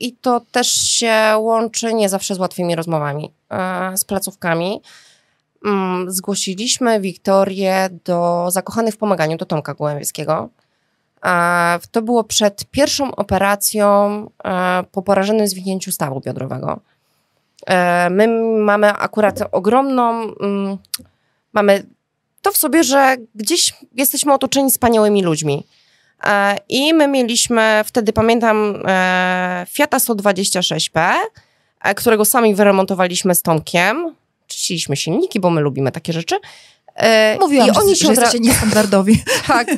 I 0.00 0.12
to 0.12 0.40
też 0.52 0.68
się 0.72 1.12
łączy 1.38 1.94
nie 1.94 2.08
zawsze 2.08 2.34
z 2.34 2.38
łatwymi 2.38 2.74
rozmowami, 2.76 3.32
z 3.94 4.04
placówkami. 4.04 4.80
Mm, 5.64 6.10
zgłosiliśmy 6.10 7.00
Wiktorię 7.00 7.88
do 8.04 8.46
Zakochanych 8.50 8.94
w 8.94 8.96
Pomaganiu, 8.96 9.36
do 9.36 9.46
Tomka 9.46 9.74
Gołębieskiego. 9.74 10.48
E, 11.24 11.78
to 11.90 12.02
było 12.02 12.24
przed 12.24 12.64
pierwszą 12.70 13.14
operacją 13.14 13.86
e, 14.44 14.84
po 14.92 15.02
porażonym 15.02 15.48
zwinięciu 15.48 15.92
stawu 15.92 16.20
biodrowego. 16.20 16.80
E, 17.66 18.10
my 18.10 18.28
mamy 18.58 18.92
akurat 18.92 19.40
ogromną, 19.52 20.22
mm, 20.40 20.78
mamy 21.52 21.86
to 22.42 22.52
w 22.52 22.56
sobie, 22.56 22.84
że 22.84 23.16
gdzieś 23.34 23.74
jesteśmy 23.94 24.32
otoczeni 24.32 24.70
wspaniałymi 24.70 25.22
ludźmi. 25.22 25.66
E, 26.24 26.56
I 26.68 26.94
my 26.94 27.08
mieliśmy, 27.08 27.82
wtedy 27.84 28.12
pamiętam, 28.12 28.82
e, 28.86 29.66
Fiata 29.68 29.98
126P, 29.98 31.12
e, 31.80 31.94
którego 31.94 32.24
sami 32.24 32.54
wyremontowaliśmy 32.54 33.34
z 33.34 33.42
Tomkiem. 33.42 34.14
Czyściliśmy 34.46 34.96
silniki, 34.96 35.40
bo 35.40 35.50
my 35.50 35.60
lubimy 35.60 35.92
takie 35.92 36.12
rzeczy. 36.12 36.36
E, 36.96 37.36
Mówiłam, 37.40 37.70
I 37.70 37.74
że, 37.74 37.80
oni 37.80 37.90
że 37.90 37.96
się 37.96 38.06
odra- 38.06 38.10
jesteście 38.10 38.40
niestandardowi. 38.40 39.22
tak, 39.46 39.68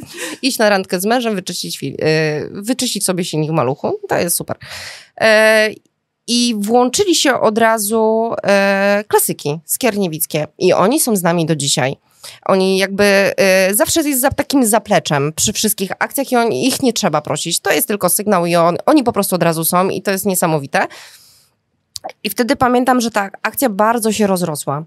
iść 0.43 0.59
na 0.59 0.69
randkę 0.71 1.01
z 1.01 1.05
mężem, 1.05 1.35
wyczyścić, 1.35 1.83
y, 1.83 1.97
wyczyścić 2.53 3.05
sobie 3.05 3.25
silnik 3.25 3.51
maluchu, 3.51 4.01
to 4.09 4.19
jest 4.19 4.37
super. 4.37 4.57
E, 5.21 5.71
I 6.27 6.55
włączyli 6.59 7.15
się 7.15 7.41
od 7.41 7.59
razu 7.59 8.33
e, 8.47 9.05
klasyki 9.09 9.59
skierniewickie 9.65 10.47
i 10.59 10.73
oni 10.73 11.01
są 11.01 11.17
z 11.17 11.23
nami 11.23 11.47
do 11.47 11.57
dzisiaj. 11.57 11.97
Oni 12.47 12.79
jakby 12.79 13.05
e, 13.05 13.75
zawsze 13.75 14.03
jest 14.03 14.21
za 14.21 14.31
takim 14.31 14.67
zapleczem 14.67 15.33
przy 15.37 15.53
wszystkich 15.53 15.91
akcjach 15.99 16.33
i 16.33 16.37
oni, 16.37 16.67
ich 16.69 16.83
nie 16.83 16.93
trzeba 16.93 17.21
prosić. 17.21 17.61
To 17.61 17.73
jest 17.73 17.89
tylko 17.89 18.09
sygnał 18.09 18.47
i 18.47 18.57
on, 18.57 18.77
oni 18.87 19.05
po 19.05 19.13
prostu 19.13 19.37
od 19.37 19.43
razu 19.43 19.65
są 19.65 19.89
i 19.89 20.03
to 20.03 20.11
jest 20.11 20.27
niesamowite. 20.27 20.87
I 22.25 22.31
wtedy 22.31 22.57
pamiętam, 22.57 23.01
że 23.01 23.11
ta 23.11 23.31
akcja 23.43 23.69
bardzo 23.69 24.13
się 24.13 24.27
rozrosła. 24.27 24.85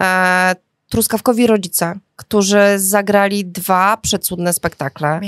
E, 0.00 0.54
truskawkowi 0.88 1.46
rodzice, 1.46 1.94
którzy 2.16 2.60
zagrali 2.76 3.44
dwa 3.44 3.96
przecudne 3.96 4.52
spektakle. 4.52 5.20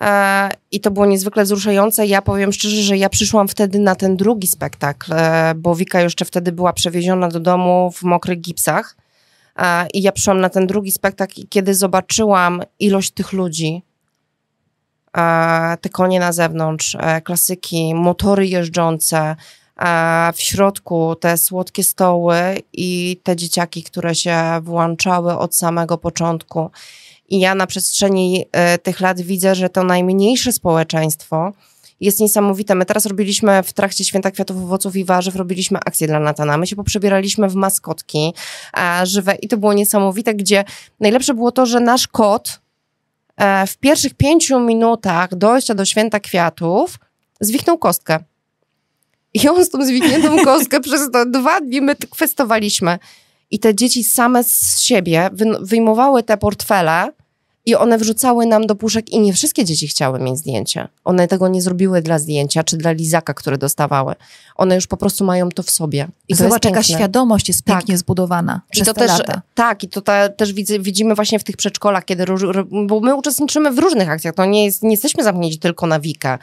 E, 0.00 0.50
I 0.70 0.80
to 0.80 0.90
było 0.90 1.06
niezwykle 1.06 1.44
wzruszające. 1.44 2.06
Ja 2.06 2.22
powiem 2.22 2.52
szczerze, 2.52 2.82
że 2.82 2.96
ja 2.96 3.08
przyszłam 3.08 3.48
wtedy 3.48 3.78
na 3.78 3.94
ten 3.94 4.16
drugi 4.16 4.46
spektakl, 4.46 5.12
e, 5.12 5.54
bo 5.56 5.74
Wika 5.74 6.00
jeszcze 6.00 6.24
wtedy 6.24 6.52
była 6.52 6.72
przewieziona 6.72 7.28
do 7.28 7.40
domu 7.40 7.90
w 7.90 8.02
mokrych 8.02 8.40
gipsach. 8.40 8.96
E, 9.58 9.86
I 9.94 10.02
ja 10.02 10.12
przyszłam 10.12 10.40
na 10.40 10.48
ten 10.48 10.66
drugi 10.66 10.92
spektakl, 10.92 11.40
i 11.40 11.48
kiedy 11.48 11.74
zobaczyłam 11.74 12.62
ilość 12.78 13.10
tych 13.10 13.32
ludzi, 13.32 13.82
e, 15.16 15.76
te 15.80 15.88
konie 15.88 16.20
na 16.20 16.32
zewnątrz, 16.32 16.96
e, 17.00 17.20
klasyki, 17.20 17.94
motory 17.94 18.46
jeżdżące, 18.46 19.36
w 20.34 20.40
środku 20.40 21.14
te 21.20 21.36
słodkie 21.36 21.84
stoły 21.84 22.36
i 22.72 23.20
te 23.22 23.36
dzieciaki, 23.36 23.82
które 23.82 24.14
się 24.14 24.36
włączały 24.62 25.38
od 25.38 25.56
samego 25.56 25.98
początku. 25.98 26.70
I 27.28 27.40
ja 27.40 27.54
na 27.54 27.66
przestrzeni 27.66 28.44
e, 28.52 28.78
tych 28.78 29.00
lat 29.00 29.20
widzę, 29.20 29.54
że 29.54 29.68
to 29.68 29.84
najmniejsze 29.84 30.52
społeczeństwo 30.52 31.52
jest 32.00 32.20
niesamowite. 32.20 32.74
My 32.74 32.84
teraz 32.84 33.06
robiliśmy 33.06 33.62
w 33.62 33.72
trakcie 33.72 34.04
Święta 34.04 34.30
Kwiatów, 34.30 34.56
Owoców 34.56 34.96
i 34.96 35.04
Warzyw, 35.04 35.36
robiliśmy 35.36 35.78
akcję 35.78 36.06
dla 36.06 36.20
Natana. 36.20 36.58
My 36.58 36.66
się 36.66 36.76
poprzebieraliśmy 36.76 37.48
w 37.48 37.54
maskotki 37.54 38.34
e, 38.78 39.06
żywe 39.06 39.34
i 39.34 39.48
to 39.48 39.56
było 39.56 39.72
niesamowite, 39.72 40.34
gdzie 40.34 40.64
najlepsze 41.00 41.34
było 41.34 41.52
to, 41.52 41.66
że 41.66 41.80
nasz 41.80 42.08
kot 42.08 42.60
e, 43.36 43.66
w 43.66 43.76
pierwszych 43.76 44.14
pięciu 44.14 44.60
minutach 44.60 45.34
dojścia 45.34 45.74
do 45.74 45.84
Święta 45.84 46.20
Kwiatów 46.20 46.98
zwichnął 47.40 47.78
kostkę. 47.78 48.18
I 49.34 49.48
on 49.48 49.64
z 49.64 49.70
tą 49.70 49.84
zwikniętą 49.84 50.44
kostkę 50.44 50.80
przez 50.86 51.10
to 51.10 51.26
dwa 51.26 51.60
dni 51.60 51.80
my 51.80 51.96
kwestowaliśmy. 51.96 52.98
I 53.50 53.58
te 53.58 53.74
dzieci 53.74 54.04
same 54.04 54.44
z 54.44 54.80
siebie 54.80 55.30
wy- 55.32 55.58
wyjmowały 55.60 56.22
te 56.22 56.36
portfele 56.36 57.12
i 57.66 57.74
one 57.74 57.98
wrzucały 57.98 58.46
nam 58.46 58.66
do 58.66 58.74
puszek 58.74 59.10
i 59.10 59.20
nie 59.20 59.32
wszystkie 59.32 59.64
dzieci 59.64 59.88
chciały 59.88 60.18
mieć 60.18 60.38
zdjęcie. 60.38 60.88
One 61.04 61.28
tego 61.28 61.48
nie 61.48 61.62
zrobiły 61.62 62.02
dla 62.02 62.18
zdjęcia 62.18 62.64
czy 62.64 62.76
dla 62.76 62.92
lizaka, 62.92 63.34
które 63.34 63.58
dostawały. 63.58 64.14
One 64.56 64.74
już 64.74 64.86
po 64.86 64.96
prostu 64.96 65.24
mają 65.24 65.48
to 65.48 65.62
w 65.62 65.70
sobie. 65.70 66.08
I 66.28 66.34
Zobacz, 66.34 66.64
jaka 66.64 66.82
świadomość 66.82 67.48
jest 67.48 67.64
Tak. 67.64 67.76
pięknie 67.78 67.98
zbudowana 67.98 68.60
I 68.68 68.72
przez 68.72 68.86
to 68.86 68.94
te 68.94 69.00
też, 69.00 69.18
lata. 69.18 69.42
tak, 69.54 69.84
i 69.84 69.88
to 69.88 70.00
ta, 70.00 70.28
też 70.28 70.52
widzimy 70.80 71.14
właśnie 71.14 71.38
w 71.38 71.44
tych 71.44 71.56
przedszkolach, 71.56 72.04
kiedy, 72.04 72.24
bo 72.86 73.00
my 73.00 73.14
uczestniczymy 73.14 73.70
w 73.70 73.78
różnych 73.78 74.08
akcjach, 74.10 74.34
to 74.34 74.44
nie, 74.44 74.64
jest, 74.64 74.82
nie 74.82 74.90
jesteśmy 74.90 75.24
zamknięci 75.24 75.58
tylko 75.58 75.86
na 75.86 76.00
Wikę, 76.00 76.38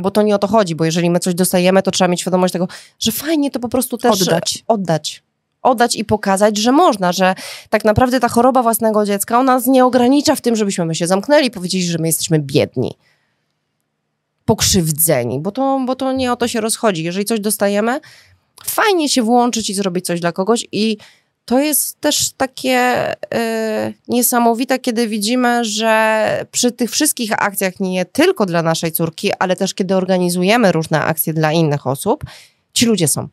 bo 0.00 0.10
to 0.10 0.22
nie 0.22 0.34
o 0.34 0.38
to 0.38 0.46
chodzi, 0.46 0.74
bo 0.74 0.84
jeżeli 0.84 1.10
my 1.10 1.20
coś 1.20 1.34
dostajemy, 1.34 1.82
to 1.82 1.90
trzeba 1.90 2.08
mieć 2.08 2.20
świadomość 2.20 2.52
tego, 2.52 2.68
że 2.98 3.12
fajnie 3.12 3.50
to 3.50 3.60
po 3.60 3.68
prostu 3.68 3.98
też 3.98 4.22
Oddać. 4.22 4.64
oddać. 4.66 5.22
Oddać 5.62 5.96
i 5.96 6.04
pokazać, 6.04 6.56
że 6.56 6.72
można, 6.72 7.12
że 7.12 7.34
tak 7.70 7.84
naprawdę 7.84 8.20
ta 8.20 8.28
choroba 8.28 8.62
własnego 8.62 9.06
dziecka, 9.06 9.38
ona 9.38 9.54
nas 9.54 9.66
nie 9.66 9.84
ogranicza 9.84 10.36
w 10.36 10.40
tym, 10.40 10.56
żebyśmy 10.56 10.84
my 10.84 10.94
się 10.94 11.06
zamknęli 11.06 11.46
i 11.46 11.50
powiedzieli, 11.50 11.84
że 11.84 11.98
my 11.98 12.06
jesteśmy 12.06 12.38
biedni, 12.38 12.94
pokrzywdzeni, 14.44 15.40
bo 15.40 15.52
to, 15.52 15.80
bo 15.86 15.96
to 15.96 16.12
nie 16.12 16.32
o 16.32 16.36
to 16.36 16.48
się 16.48 16.60
rozchodzi. 16.60 17.04
Jeżeli 17.04 17.24
coś 17.24 17.40
dostajemy, 17.40 18.00
fajnie 18.64 19.08
się 19.08 19.22
włączyć 19.22 19.70
i 19.70 19.74
zrobić 19.74 20.06
coś 20.06 20.20
dla 20.20 20.32
kogoś 20.32 20.66
i 20.72 20.96
to 21.44 21.58
jest 21.58 22.00
też 22.00 22.32
takie 22.32 23.10
y, 23.12 23.16
niesamowite, 24.08 24.78
kiedy 24.78 25.08
widzimy, 25.08 25.64
że 25.64 26.46
przy 26.50 26.72
tych 26.72 26.90
wszystkich 26.90 27.42
akcjach, 27.42 27.80
nie 27.80 28.04
tylko 28.04 28.46
dla 28.46 28.62
naszej 28.62 28.92
córki, 28.92 29.30
ale 29.38 29.56
też 29.56 29.74
kiedy 29.74 29.96
organizujemy 29.96 30.72
różne 30.72 31.02
akcje 31.02 31.34
dla 31.34 31.52
innych 31.52 31.86
osób, 31.86 32.24
ci 32.72 32.86
ludzie 32.86 33.08
są. 33.08 33.28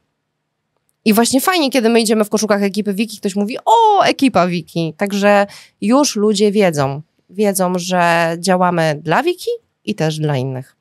I 1.05 1.13
właśnie 1.13 1.41
fajnie, 1.41 1.69
kiedy 1.69 1.89
my 1.89 2.01
idziemy 2.01 2.25
w 2.25 2.29
koszukach 2.29 2.63
ekipy 2.63 2.93
Wiki, 2.93 3.17
ktoś 3.17 3.35
mówi, 3.35 3.57
o, 3.65 4.01
ekipa 4.03 4.47
Wiki. 4.47 4.93
Także 4.97 5.47
już 5.81 6.15
ludzie 6.15 6.51
wiedzą, 6.51 7.01
wiedzą, 7.29 7.73
że 7.75 8.35
działamy 8.39 8.99
dla 9.03 9.23
Wiki 9.23 9.49
i 9.85 9.95
też 9.95 10.19
dla 10.19 10.37
innych. 10.37 10.75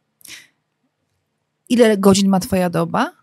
Ile 1.69 1.99
godzin 1.99 2.29
ma 2.29 2.41
twoja 2.41 2.71
doba? 2.71 3.20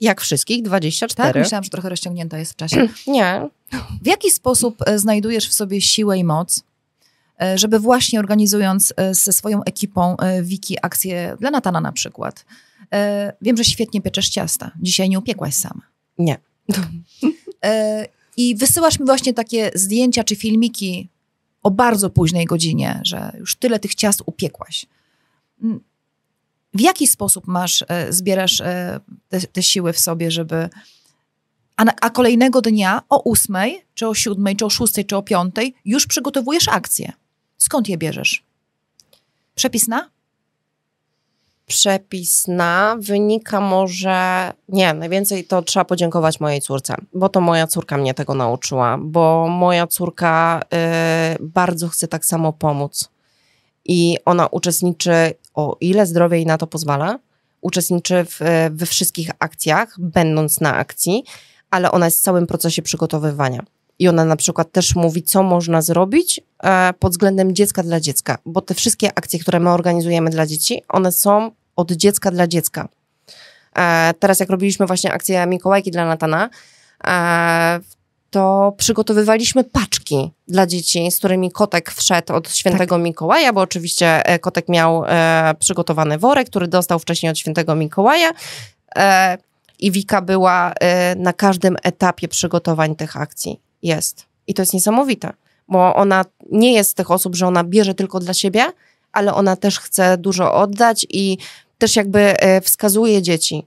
Jak 0.00 0.20
wszystkich, 0.20 0.62
24. 0.62 1.32
Tak, 1.32 1.42
myślałam, 1.42 1.64
że 1.64 1.70
trochę 1.70 1.88
rozciągnięta 1.88 2.38
jest 2.38 2.52
w 2.52 2.56
czasie. 2.56 2.88
Nie. 3.06 3.48
W 4.02 4.06
jaki 4.06 4.30
sposób 4.30 4.82
e, 4.86 4.98
znajdujesz 4.98 5.48
w 5.48 5.52
sobie 5.52 5.80
siłę 5.80 6.18
i 6.18 6.24
moc, 6.24 6.64
e, 7.40 7.58
żeby 7.58 7.78
właśnie 7.78 8.18
organizując 8.18 8.92
e, 8.96 9.14
ze 9.14 9.32
swoją 9.32 9.64
ekipą 9.64 10.16
Wiki 10.42 10.76
akcję 10.82 11.36
dla 11.40 11.50
Natana 11.50 11.80
na 11.80 11.92
przykład. 11.92 12.44
Wiem, 13.42 13.56
że 13.56 13.64
świetnie 13.64 14.02
pieczesz 14.02 14.28
ciasta. 14.28 14.70
Dzisiaj 14.82 15.08
nie 15.08 15.18
upiekłaś 15.18 15.54
sama. 15.54 15.82
Nie. 16.18 16.38
I 18.36 18.56
wysyłasz 18.56 19.00
mi 19.00 19.06
właśnie 19.06 19.34
takie 19.34 19.70
zdjęcia 19.74 20.24
czy 20.24 20.36
filmiki 20.36 21.08
o 21.62 21.70
bardzo 21.70 22.10
późnej 22.10 22.44
godzinie, 22.44 23.00
że 23.04 23.32
już 23.38 23.56
tyle 23.56 23.78
tych 23.78 23.94
ciast 23.94 24.22
upiekłaś. 24.26 24.86
W 26.76 26.80
jaki 26.80 27.06
sposób 27.06 27.46
masz, 27.46 27.84
e, 27.88 28.12
zbierasz 28.12 28.60
e, 28.60 29.00
te, 29.28 29.40
te 29.40 29.62
siły 29.62 29.92
w 29.92 29.98
sobie, 29.98 30.30
żeby. 30.30 30.68
A, 31.76 31.84
na, 31.84 31.92
a 32.00 32.10
kolejnego 32.10 32.60
dnia 32.60 33.02
o 33.08 33.22
ósmej, 33.22 33.84
czy 33.94 34.08
o 34.08 34.14
siódmej, 34.14 34.56
czy 34.56 34.64
o 34.64 34.70
szóstej, 34.70 35.04
czy 35.04 35.16
o 35.16 35.22
piątej 35.22 35.74
już 35.84 36.06
przygotowujesz 36.06 36.68
akcję. 36.68 37.12
Skąd 37.58 37.88
je 37.88 37.98
bierzesz? 37.98 38.44
Przepis 39.54 39.88
na? 39.88 40.10
Przepis 41.66 42.48
na 42.48 42.96
wynika 43.00 43.60
może. 43.60 44.52
Nie, 44.68 44.94
najwięcej 44.94 45.44
to 45.44 45.62
trzeba 45.62 45.84
podziękować 45.84 46.40
mojej 46.40 46.60
córce, 46.60 46.94
bo 47.14 47.28
to 47.28 47.40
moja 47.40 47.66
córka 47.66 47.96
mnie 47.96 48.14
tego 48.14 48.34
nauczyła, 48.34 48.98
bo 49.00 49.48
moja 49.48 49.86
córka 49.86 50.62
y, 51.34 51.36
bardzo 51.40 51.88
chce 51.88 52.08
tak 52.08 52.24
samo 52.24 52.52
pomóc 52.52 53.15
i 53.88 54.16
ona 54.24 54.46
uczestniczy, 54.46 55.34
o 55.54 55.76
ile 55.80 56.06
zdrowie 56.06 56.36
jej 56.36 56.46
na 56.46 56.58
to 56.58 56.66
pozwala, 56.66 57.18
uczestniczy 57.60 58.24
w, 58.24 58.40
we 58.70 58.86
wszystkich 58.86 59.30
akcjach, 59.38 59.94
będąc 59.98 60.60
na 60.60 60.74
akcji, 60.74 61.24
ale 61.70 61.92
ona 61.92 62.06
jest 62.06 62.18
w 62.18 62.22
całym 62.22 62.46
procesie 62.46 62.82
przygotowywania. 62.82 63.62
I 63.98 64.08
ona 64.08 64.24
na 64.24 64.36
przykład 64.36 64.72
też 64.72 64.94
mówi, 64.94 65.22
co 65.22 65.42
można 65.42 65.82
zrobić 65.82 66.40
e, 66.62 66.94
pod 66.98 67.12
względem 67.12 67.54
dziecka 67.54 67.82
dla 67.82 68.00
dziecka, 68.00 68.38
bo 68.46 68.60
te 68.60 68.74
wszystkie 68.74 69.18
akcje, 69.18 69.38
które 69.38 69.60
my 69.60 69.70
organizujemy 69.70 70.30
dla 70.30 70.46
dzieci, 70.46 70.82
one 70.88 71.12
są 71.12 71.50
od 71.76 71.92
dziecka 71.92 72.30
dla 72.30 72.46
dziecka. 72.46 72.88
E, 73.76 74.14
teraz, 74.18 74.40
jak 74.40 74.50
robiliśmy 74.50 74.86
właśnie 74.86 75.12
akcję 75.12 75.46
Mikołajki 75.46 75.90
dla 75.90 76.06
Natana, 76.06 76.50
e, 77.06 77.80
to 78.36 78.74
przygotowywaliśmy 78.76 79.64
paczki 79.64 80.30
dla 80.48 80.66
dzieci, 80.66 81.10
z 81.10 81.18
którymi 81.18 81.50
kotek 81.50 81.90
wszedł 81.90 82.32
od 82.32 82.54
świętego 82.54 82.94
tak. 82.94 83.04
Mikołaja, 83.04 83.52
bo 83.52 83.60
oczywiście 83.60 84.26
e, 84.26 84.38
kotek 84.38 84.68
miał 84.68 85.04
e, 85.06 85.54
przygotowany 85.58 86.18
worek, 86.18 86.48
który 86.48 86.68
dostał 86.68 86.98
wcześniej 86.98 87.30
od 87.30 87.38
świętego 87.38 87.74
Mikołaja. 87.74 88.32
E, 88.96 89.38
I 89.78 89.90
Wika 89.90 90.22
była 90.22 90.72
e, 90.72 91.14
na 91.14 91.32
każdym 91.32 91.76
etapie 91.82 92.28
przygotowań 92.28 92.96
tych 92.96 93.16
akcji. 93.16 93.60
Jest. 93.82 94.26
I 94.46 94.54
to 94.54 94.62
jest 94.62 94.74
niesamowite, 94.74 95.32
bo 95.68 95.94
ona 95.94 96.24
nie 96.52 96.72
jest 96.72 96.90
z 96.90 96.94
tych 96.94 97.10
osób, 97.10 97.36
że 97.36 97.46
ona 97.46 97.64
bierze 97.64 97.94
tylko 97.94 98.20
dla 98.20 98.34
siebie, 98.34 98.64
ale 99.12 99.34
ona 99.34 99.56
też 99.56 99.80
chce 99.80 100.18
dużo 100.18 100.54
oddać 100.54 101.06
i 101.10 101.38
też 101.78 101.96
jakby 101.96 102.20
e, 102.20 102.60
wskazuje 102.60 103.22
dzieci 103.22 103.66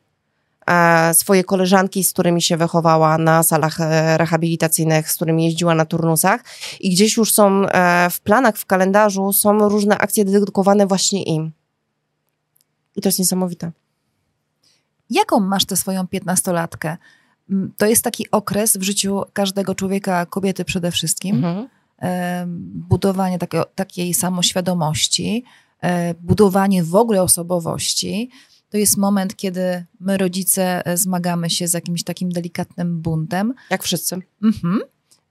swoje 1.13 1.43
koleżanki, 1.43 2.03
z 2.03 2.13
którymi 2.13 2.41
się 2.41 2.57
wychowała 2.57 3.17
na 3.17 3.43
salach 3.43 3.81
e, 3.81 4.17
rehabilitacyjnych, 4.17 5.11
z 5.11 5.15
którymi 5.15 5.45
jeździła 5.45 5.75
na 5.75 5.85
turnusach 5.85 6.43
i 6.79 6.89
gdzieś 6.89 7.17
już 7.17 7.33
są 7.33 7.65
e, 7.65 8.09
w 8.09 8.21
planach, 8.21 8.57
w 8.57 8.65
kalendarzu 8.65 9.33
są 9.33 9.69
różne 9.69 9.97
akcje 9.97 10.25
dedykowane 10.25 10.87
właśnie 10.87 11.23
im. 11.23 11.51
I 12.95 13.01
to 13.01 13.09
jest 13.09 13.19
niesamowite. 13.19 13.71
Jaką 15.09 15.39
masz 15.39 15.65
tę 15.65 15.75
swoją 15.75 16.07
piętnastolatkę? 16.07 16.97
Mm, 17.49 17.73
to 17.77 17.85
jest 17.85 18.03
taki 18.03 18.31
okres 18.31 18.77
w 18.77 18.81
życiu 18.81 19.23
każdego 19.33 19.75
człowieka, 19.75 20.25
kobiety 20.25 20.65
przede 20.65 20.91
wszystkim. 20.91 21.35
Mhm. 21.35 21.67
Budowanie 22.73 23.39
takie, 23.39 23.63
takiej 23.75 24.13
samoświadomości, 24.13 25.43
budowanie 26.21 26.83
w 26.83 26.95
ogóle 26.95 27.21
osobowości 27.21 28.29
to 28.69 28.77
jest 28.77 28.97
moment, 28.97 29.35
kiedy 29.35 29.85
my, 29.99 30.17
rodzice, 30.17 30.85
e, 30.85 30.97
zmagamy 30.97 31.49
się 31.49 31.67
z 31.67 31.73
jakimś 31.73 32.03
takim 32.03 32.29
delikatnym 32.29 33.01
buntem. 33.01 33.53
Jak 33.69 33.83
wszyscy. 33.83 34.17
Mhm. 34.43 34.81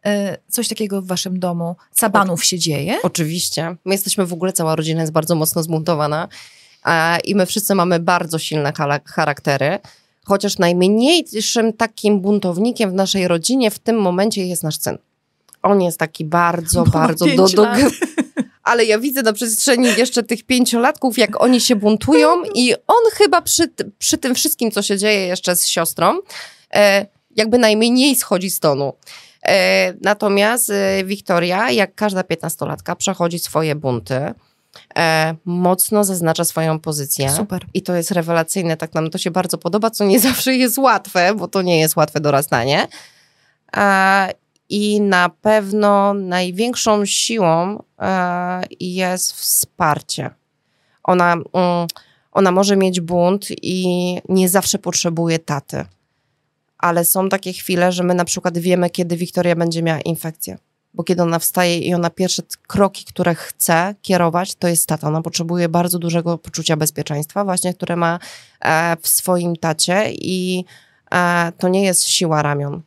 E, 0.07 0.37
coś 0.49 0.69
takiego 0.69 1.03
w 1.03 1.07
waszym 1.07 1.39
domu, 1.39 1.77
cabanów 1.93 2.45
się 2.45 2.59
dzieje? 2.59 2.99
Oczywiście. 3.03 3.77
My 3.85 3.95
jesteśmy 3.95 4.27
w 4.27 4.33
ogóle, 4.33 4.53
cała 4.53 4.77
rodzina 4.77 5.01
jest 5.01 5.13
bardzo 5.13 5.35
mocno 5.35 5.63
zbuntowana 5.63 6.29
i 7.25 7.35
my 7.35 7.47
wszyscy 7.47 7.75
mamy 7.75 8.01
bardzo 8.01 8.39
silne 8.39 8.73
charaktery. 9.05 9.79
Chociaż 10.25 10.59
najmniejszym 10.59 11.73
takim 11.73 12.21
buntownikiem 12.21 12.91
w 12.91 12.95
naszej 12.95 13.29
rodzinie 13.29 13.71
w 13.71 13.79
tym 13.79 13.97
momencie 13.97 14.47
jest 14.47 14.63
nasz 14.63 14.79
syn. 14.79 14.99
On 15.63 15.83
jest 15.83 15.99
taki 15.99 16.25
bardzo, 16.25 16.85
bardzo 16.85 17.27
do, 17.27 17.49
do, 17.49 17.67
ale 18.69 18.85
ja 18.85 18.99
widzę 18.99 19.23
na 19.23 19.33
przestrzeni 19.33 19.89
jeszcze 19.97 20.23
tych 20.23 20.43
pięciolatków, 20.43 21.19
jak 21.19 21.43
oni 21.43 21.61
się 21.61 21.77
buntują 21.77 22.43
i 22.55 22.75
on 22.75 23.03
chyba 23.15 23.43
przy, 23.43 23.73
przy 23.99 24.19
tym 24.19 24.35
wszystkim, 24.35 24.71
co 24.71 24.83
się 24.83 24.99
dzieje 24.99 25.27
jeszcze 25.27 25.57
z 25.57 25.67
siostrą, 25.67 26.19
e, 26.75 27.07
jakby 27.37 27.59
najmniej 27.59 28.17
schodzi 28.17 28.51
z 28.51 28.61
tonu. 28.61 28.93
E, 29.43 29.95
natomiast 30.01 30.71
e, 30.71 31.05
Wiktoria, 31.05 31.71
jak 31.71 31.95
każda 31.95 32.23
piętnastolatka, 32.23 32.97
przechodzi 32.97 33.39
swoje 33.39 33.75
bunty. 33.75 34.35
Mocno 35.45 36.05
zaznacza 36.05 36.45
swoją 36.45 36.81
pozycję. 36.81 37.31
Super. 37.31 37.67
I 37.75 37.83
to 37.83 37.95
jest 37.95 38.11
rewelacyjne, 38.11 38.77
tak 38.77 38.95
nam 38.95 39.11
to 39.11 39.19
się 39.19 39.31
bardzo 39.31 39.59
podoba, 39.59 39.91
co 39.91 40.05
nie 40.05 40.21
zawsze 40.21 40.55
jest 40.55 40.79
łatwe, 40.79 41.35
bo 41.35 41.49
to 41.49 41.63
nie 41.63 41.81
jest 41.81 41.97
łatwe 41.97 42.21
dorastanie. 42.21 42.89
I 44.69 45.01
na 45.01 45.29
pewno 45.29 46.15
największą 46.15 47.07
siłą 47.07 47.83
e, 47.99 48.63
jest 48.81 49.33
wsparcie. 49.33 50.31
Ona, 51.05 51.33
mm, 51.33 51.87
ona 52.33 52.53
może 52.53 52.77
mieć 52.77 53.01
bunt 53.01 53.47
i 53.63 53.87
nie 54.29 54.49
zawsze 54.49 54.79
potrzebuje 54.79 55.39
taty. 55.39 55.85
Ale 56.79 57.05
są 57.05 57.29
takie 57.29 57.53
chwile, 57.53 57.93
że 57.93 58.03
my 58.03 58.15
na 58.15 58.25
przykład 58.25 58.59
wiemy, 58.59 58.91
kiedy 58.91 59.17
Wiktoria 59.17 59.57
będzie 59.57 59.83
miała 59.83 60.01
infekcję. 60.01 60.59
Bo 60.95 61.05
kiedy 61.05 61.23
ona 61.23 61.39
wstaje 61.39 61.79
i 61.79 61.95
ona 61.95 62.11
pierwsze 62.11 62.43
kroki, 62.67 63.05
które 63.05 63.35
chce 63.35 63.95
kierować, 64.03 64.55
to 64.55 64.69
jest 64.69 64.87
tata. 64.87 65.09
Ona 65.09 65.23
potrzebuje 65.23 65.69
bardzo 65.69 65.99
dużego 65.99 66.39
poczucia 66.39 66.77
bezpieczeństwa, 66.77 67.45
właśnie, 67.45 67.75
które 67.75 67.97
ma 67.97 68.19
e, 68.61 68.97
w 69.03 69.09
swoim 69.09 69.57
tacie 69.57 70.13
i 70.13 70.65
e, 71.11 71.53
to 71.59 71.69
nie 71.69 71.85
jest 71.85 72.05
siła 72.05 72.43
ramion 72.43 72.83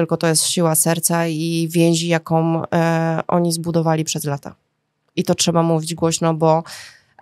tylko 0.00 0.16
to 0.16 0.26
jest 0.26 0.46
siła 0.46 0.74
serca 0.74 1.26
i 1.26 1.68
więzi, 1.70 2.08
jaką 2.08 2.62
e, 2.64 3.20
oni 3.28 3.52
zbudowali 3.52 4.04
przez 4.04 4.24
lata. 4.24 4.54
I 5.16 5.24
to 5.24 5.34
trzeba 5.34 5.62
mówić 5.62 5.94
głośno, 5.94 6.34
bo 6.34 6.62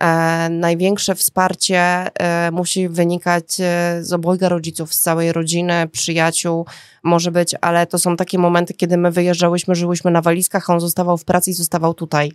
e, 0.01 0.49
największe 0.51 1.15
wsparcie 1.15 1.81
e, 1.81 2.51
musi 2.51 2.89
wynikać 2.89 3.45
e, 3.61 3.99
z 4.03 4.13
obojga 4.13 4.49
rodziców, 4.49 4.95
z 4.95 5.01
całej 5.01 5.33
rodziny, 5.33 5.89
przyjaciół, 5.93 6.67
może 7.03 7.31
być, 7.31 7.55
ale 7.61 7.87
to 7.87 7.99
są 7.99 8.17
takie 8.17 8.39
momenty, 8.39 8.75
kiedy 8.75 8.97
my 8.97 9.11
wyjeżdżałyśmy, 9.11 9.75
żyłyśmy 9.75 10.11
na 10.11 10.23
walizkach, 10.23 10.71
on 10.71 10.81
zostawał 10.81 11.19
w 11.19 11.25
pracy 11.25 11.51
i 11.51 11.55
zostawał 11.55 11.95
tutaj. 11.95 12.33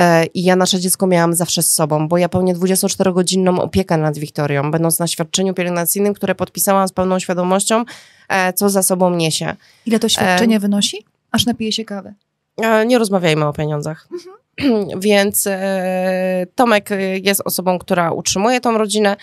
E, 0.00 0.26
I 0.26 0.42
ja 0.42 0.56
nasze 0.56 0.80
dziecko 0.80 1.06
miałam 1.06 1.34
zawsze 1.34 1.62
z 1.62 1.72
sobą, 1.72 2.08
bo 2.08 2.18
ja 2.18 2.28
pełnię 2.28 2.54
24-godzinną 2.54 3.60
opiekę 3.60 3.96
nad 3.96 4.18
Wiktorią, 4.18 4.70
będąc 4.70 4.98
na 4.98 5.06
świadczeniu 5.06 5.54
pielęgnacyjnym, 5.54 6.14
które 6.14 6.34
podpisałam 6.34 6.88
z 6.88 6.92
pełną 6.92 7.18
świadomością, 7.18 7.84
e, 8.28 8.52
co 8.52 8.70
za 8.70 8.82
sobą 8.82 9.10
niesie. 9.10 9.56
Ile 9.86 9.98
to 9.98 10.08
świadczenie 10.08 10.56
e... 10.56 10.60
wynosi? 10.60 11.04
Aż 11.30 11.46
napije 11.46 11.72
się 11.72 11.84
kawy. 11.84 12.14
E, 12.62 12.86
nie 12.86 12.98
rozmawiajmy 12.98 13.46
o 13.46 13.52
pieniądzach. 13.52 14.08
Mhm. 14.12 15.00
Więc 15.00 15.46
e, 15.46 16.46
Tomek 16.54 16.88
jest 17.22 17.42
osobą, 17.44 17.78
która 17.78 18.12
utrzymuje 18.12 18.60
tą 18.60 18.78
rodzinę. 18.78 19.16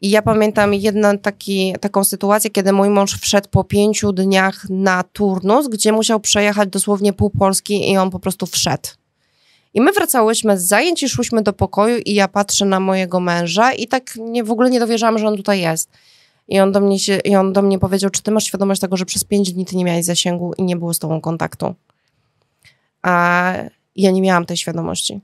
I 0.00 0.10
ja 0.10 0.22
pamiętam 0.22 0.74
jedną 0.74 1.18
taki, 1.18 1.74
taką 1.80 2.04
sytuację, 2.04 2.50
kiedy 2.50 2.72
mój 2.72 2.90
mąż 2.90 3.20
wszedł 3.20 3.48
po 3.50 3.64
pięciu 3.64 4.12
dniach 4.12 4.66
na 4.70 5.02
turnus, 5.02 5.68
gdzie 5.68 5.92
musiał 5.92 6.20
przejechać 6.20 6.68
dosłownie 6.68 7.12
pół 7.12 7.30
Polski 7.30 7.92
i 7.92 7.96
on 7.96 8.10
po 8.10 8.18
prostu 8.18 8.46
wszedł. 8.46 8.88
I 9.74 9.80
my 9.80 9.92
wracałyśmy 9.92 10.58
z 10.58 10.64
zajęć 10.64 11.02
i 11.02 11.08
szłyśmy 11.08 11.42
do 11.42 11.52
pokoju 11.52 11.98
i 11.98 12.14
ja 12.14 12.28
patrzę 12.28 12.64
na 12.64 12.80
mojego 12.80 13.20
męża 13.20 13.72
i 13.72 13.86
tak 13.86 14.16
nie, 14.16 14.44
w 14.44 14.50
ogóle 14.50 14.70
nie 14.70 14.80
dowierzałam, 14.80 15.18
że 15.18 15.26
on 15.26 15.36
tutaj 15.36 15.60
jest. 15.60 15.90
I 16.48 16.60
on, 16.60 16.72
do 16.72 16.80
mnie 16.80 16.98
się, 16.98 17.18
I 17.24 17.36
on 17.36 17.52
do 17.52 17.62
mnie 17.62 17.78
powiedział, 17.78 18.10
czy 18.10 18.22
ty 18.22 18.30
masz 18.30 18.44
świadomość 18.44 18.80
tego, 18.80 18.96
że 18.96 19.04
przez 19.04 19.24
pięć 19.24 19.52
dni 19.52 19.66
ty 19.66 19.76
nie 19.76 19.84
miałeś 19.84 20.04
zasięgu 20.04 20.52
i 20.58 20.62
nie 20.62 20.76
było 20.76 20.94
z 20.94 20.98
tobą 20.98 21.20
kontaktu. 21.20 21.74
A 23.02 23.52
ja 23.96 24.10
nie 24.10 24.22
miałam 24.22 24.46
tej 24.46 24.56
świadomości. 24.56 25.20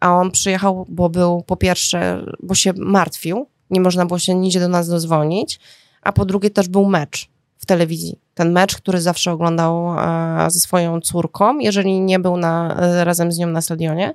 A 0.00 0.16
on 0.16 0.30
przyjechał, 0.30 0.86
bo 0.88 1.08
był 1.08 1.42
po 1.42 1.56
pierwsze, 1.56 2.26
bo 2.42 2.54
się 2.54 2.72
martwił, 2.76 3.46
nie 3.70 3.80
można 3.80 4.06
było 4.06 4.18
się 4.18 4.34
nigdzie 4.34 4.60
do 4.60 4.68
nas 4.68 4.88
dozwonić, 4.88 5.60
a 6.02 6.12
po 6.12 6.24
drugie 6.24 6.50
też 6.50 6.68
był 6.68 6.84
mecz 6.84 7.33
w 7.64 7.66
telewizji. 7.66 8.18
Ten 8.34 8.52
mecz, 8.52 8.76
który 8.76 9.00
zawsze 9.00 9.32
oglądał 9.32 9.98
e, 9.98 10.50
ze 10.50 10.60
swoją 10.60 11.00
córką, 11.00 11.58
jeżeli 11.58 12.00
nie 12.00 12.18
był 12.18 12.36
na, 12.36 12.76
e, 12.80 13.04
razem 13.04 13.32
z 13.32 13.38
nią 13.38 13.46
na 13.46 13.60
stadionie. 13.60 14.14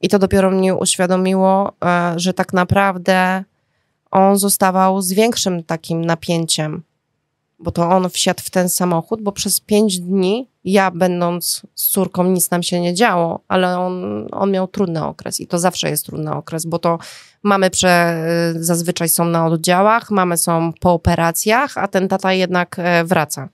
I 0.00 0.08
to 0.08 0.18
dopiero 0.18 0.50
mnie 0.50 0.74
uświadomiło, 0.74 1.72
e, 1.84 2.12
że 2.16 2.34
tak 2.34 2.52
naprawdę 2.52 3.44
on 4.10 4.38
zostawał 4.38 5.02
z 5.02 5.12
większym 5.12 5.64
takim 5.64 6.04
napięciem, 6.04 6.82
bo 7.60 7.70
to 7.70 7.90
on 7.90 8.10
wsiadł 8.10 8.42
w 8.42 8.50
ten 8.50 8.68
samochód, 8.68 9.22
bo 9.22 9.32
przez 9.32 9.60
pięć 9.60 10.00
dni 10.00 10.48
ja 10.64 10.90
będąc 10.90 11.62
z 11.74 11.88
córką 11.88 12.24
nic 12.24 12.50
nam 12.50 12.62
się 12.62 12.80
nie 12.80 12.94
działo, 12.94 13.40
ale 13.48 13.78
on, 13.78 14.26
on 14.32 14.50
miał 14.50 14.68
trudny 14.68 15.04
okres 15.04 15.40
i 15.40 15.46
to 15.46 15.58
zawsze 15.58 15.90
jest 15.90 16.06
trudny 16.06 16.32
okres, 16.32 16.66
bo 16.66 16.78
to 16.78 16.98
mamy 17.42 17.70
prze, 17.70 18.24
zazwyczaj 18.56 19.08
są 19.08 19.24
na 19.24 19.46
oddziałach, 19.46 20.10
mamy 20.10 20.36
są 20.36 20.72
po 20.80 20.92
operacjach, 20.92 21.78
a 21.78 21.88
ten 21.88 22.08
tata 22.08 22.32
jednak 22.32 22.76
e, 22.78 23.04
wraca. 23.04 23.48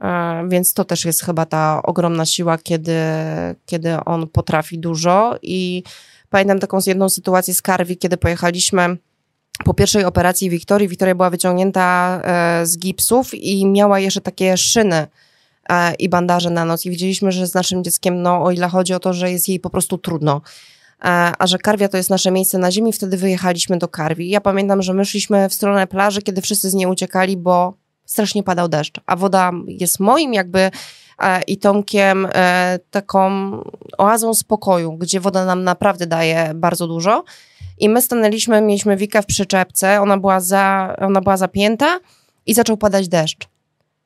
E, 0.00 0.48
więc 0.48 0.74
to 0.74 0.84
też 0.84 1.04
jest 1.04 1.24
chyba 1.24 1.46
ta 1.46 1.82
ogromna 1.82 2.26
siła, 2.26 2.58
kiedy, 2.58 2.96
kiedy 3.66 4.04
on 4.04 4.28
potrafi 4.28 4.78
dużo 4.78 5.36
i 5.42 5.82
pamiętam 6.30 6.58
taką 6.58 6.78
jedną 6.86 7.08
sytuację 7.08 7.54
z 7.54 7.62
Karwi, 7.62 7.96
kiedy 7.96 8.16
pojechaliśmy 8.16 8.96
po 9.64 9.74
pierwszej 9.74 10.04
operacji 10.04 10.50
Wiktorii, 10.50 10.88
Wiktoria 10.88 11.14
była 11.14 11.30
wyciągnięta 11.30 12.20
e, 12.24 12.66
z 12.66 12.78
gipsów 12.78 13.34
i 13.34 13.66
miała 13.66 13.98
jeszcze 13.98 14.20
takie 14.20 14.56
szyny 14.56 15.06
e, 15.68 15.94
i 15.94 16.08
bandaże 16.08 16.50
na 16.50 16.64
noc. 16.64 16.86
I 16.86 16.90
widzieliśmy, 16.90 17.32
że 17.32 17.46
z 17.46 17.54
naszym 17.54 17.84
dzieckiem, 17.84 18.22
no 18.22 18.44
o 18.44 18.50
ile 18.50 18.68
chodzi 18.68 18.94
o 18.94 19.00
to, 19.00 19.12
że 19.12 19.32
jest 19.32 19.48
jej 19.48 19.60
po 19.60 19.70
prostu 19.70 19.98
trudno, 19.98 20.40
e, 21.04 21.32
a 21.38 21.46
że 21.46 21.58
Karwia 21.58 21.88
to 21.88 21.96
jest 21.96 22.10
nasze 22.10 22.30
miejsce 22.30 22.58
na 22.58 22.70
ziemi, 22.70 22.92
wtedy 22.92 23.16
wyjechaliśmy 23.16 23.78
do 23.78 23.88
Karwi. 23.88 24.28
Ja 24.28 24.40
pamiętam, 24.40 24.82
że 24.82 24.94
my 24.94 25.04
szliśmy 25.04 25.48
w 25.48 25.54
stronę 25.54 25.86
plaży, 25.86 26.22
kiedy 26.22 26.42
wszyscy 26.42 26.70
z 26.70 26.74
niej 26.74 26.86
uciekali, 26.86 27.36
bo 27.36 27.74
strasznie 28.06 28.42
padał 28.42 28.68
deszcz, 28.68 29.00
a 29.06 29.16
woda 29.16 29.52
jest 29.66 30.00
moim 30.00 30.34
jakby 30.34 30.70
i 31.46 31.58
Tomkiem 31.58 32.28
taką 32.90 33.50
oazą 33.98 34.34
spokoju, 34.34 34.92
gdzie 34.92 35.20
woda 35.20 35.44
nam 35.44 35.64
naprawdę 35.64 36.06
daje 36.06 36.52
bardzo 36.54 36.86
dużo. 36.86 37.24
I 37.78 37.88
my 37.88 38.02
stanęliśmy, 38.02 38.60
mieliśmy 38.60 38.96
Wikę 38.96 39.22
w 39.22 39.26
przyczepce, 39.26 40.00
ona 40.00 40.18
była, 40.18 40.40
za, 40.40 40.94
ona 41.00 41.20
była 41.20 41.36
zapięta 41.36 42.00
i 42.46 42.54
zaczął 42.54 42.76
padać 42.76 43.08
deszcz. 43.08 43.48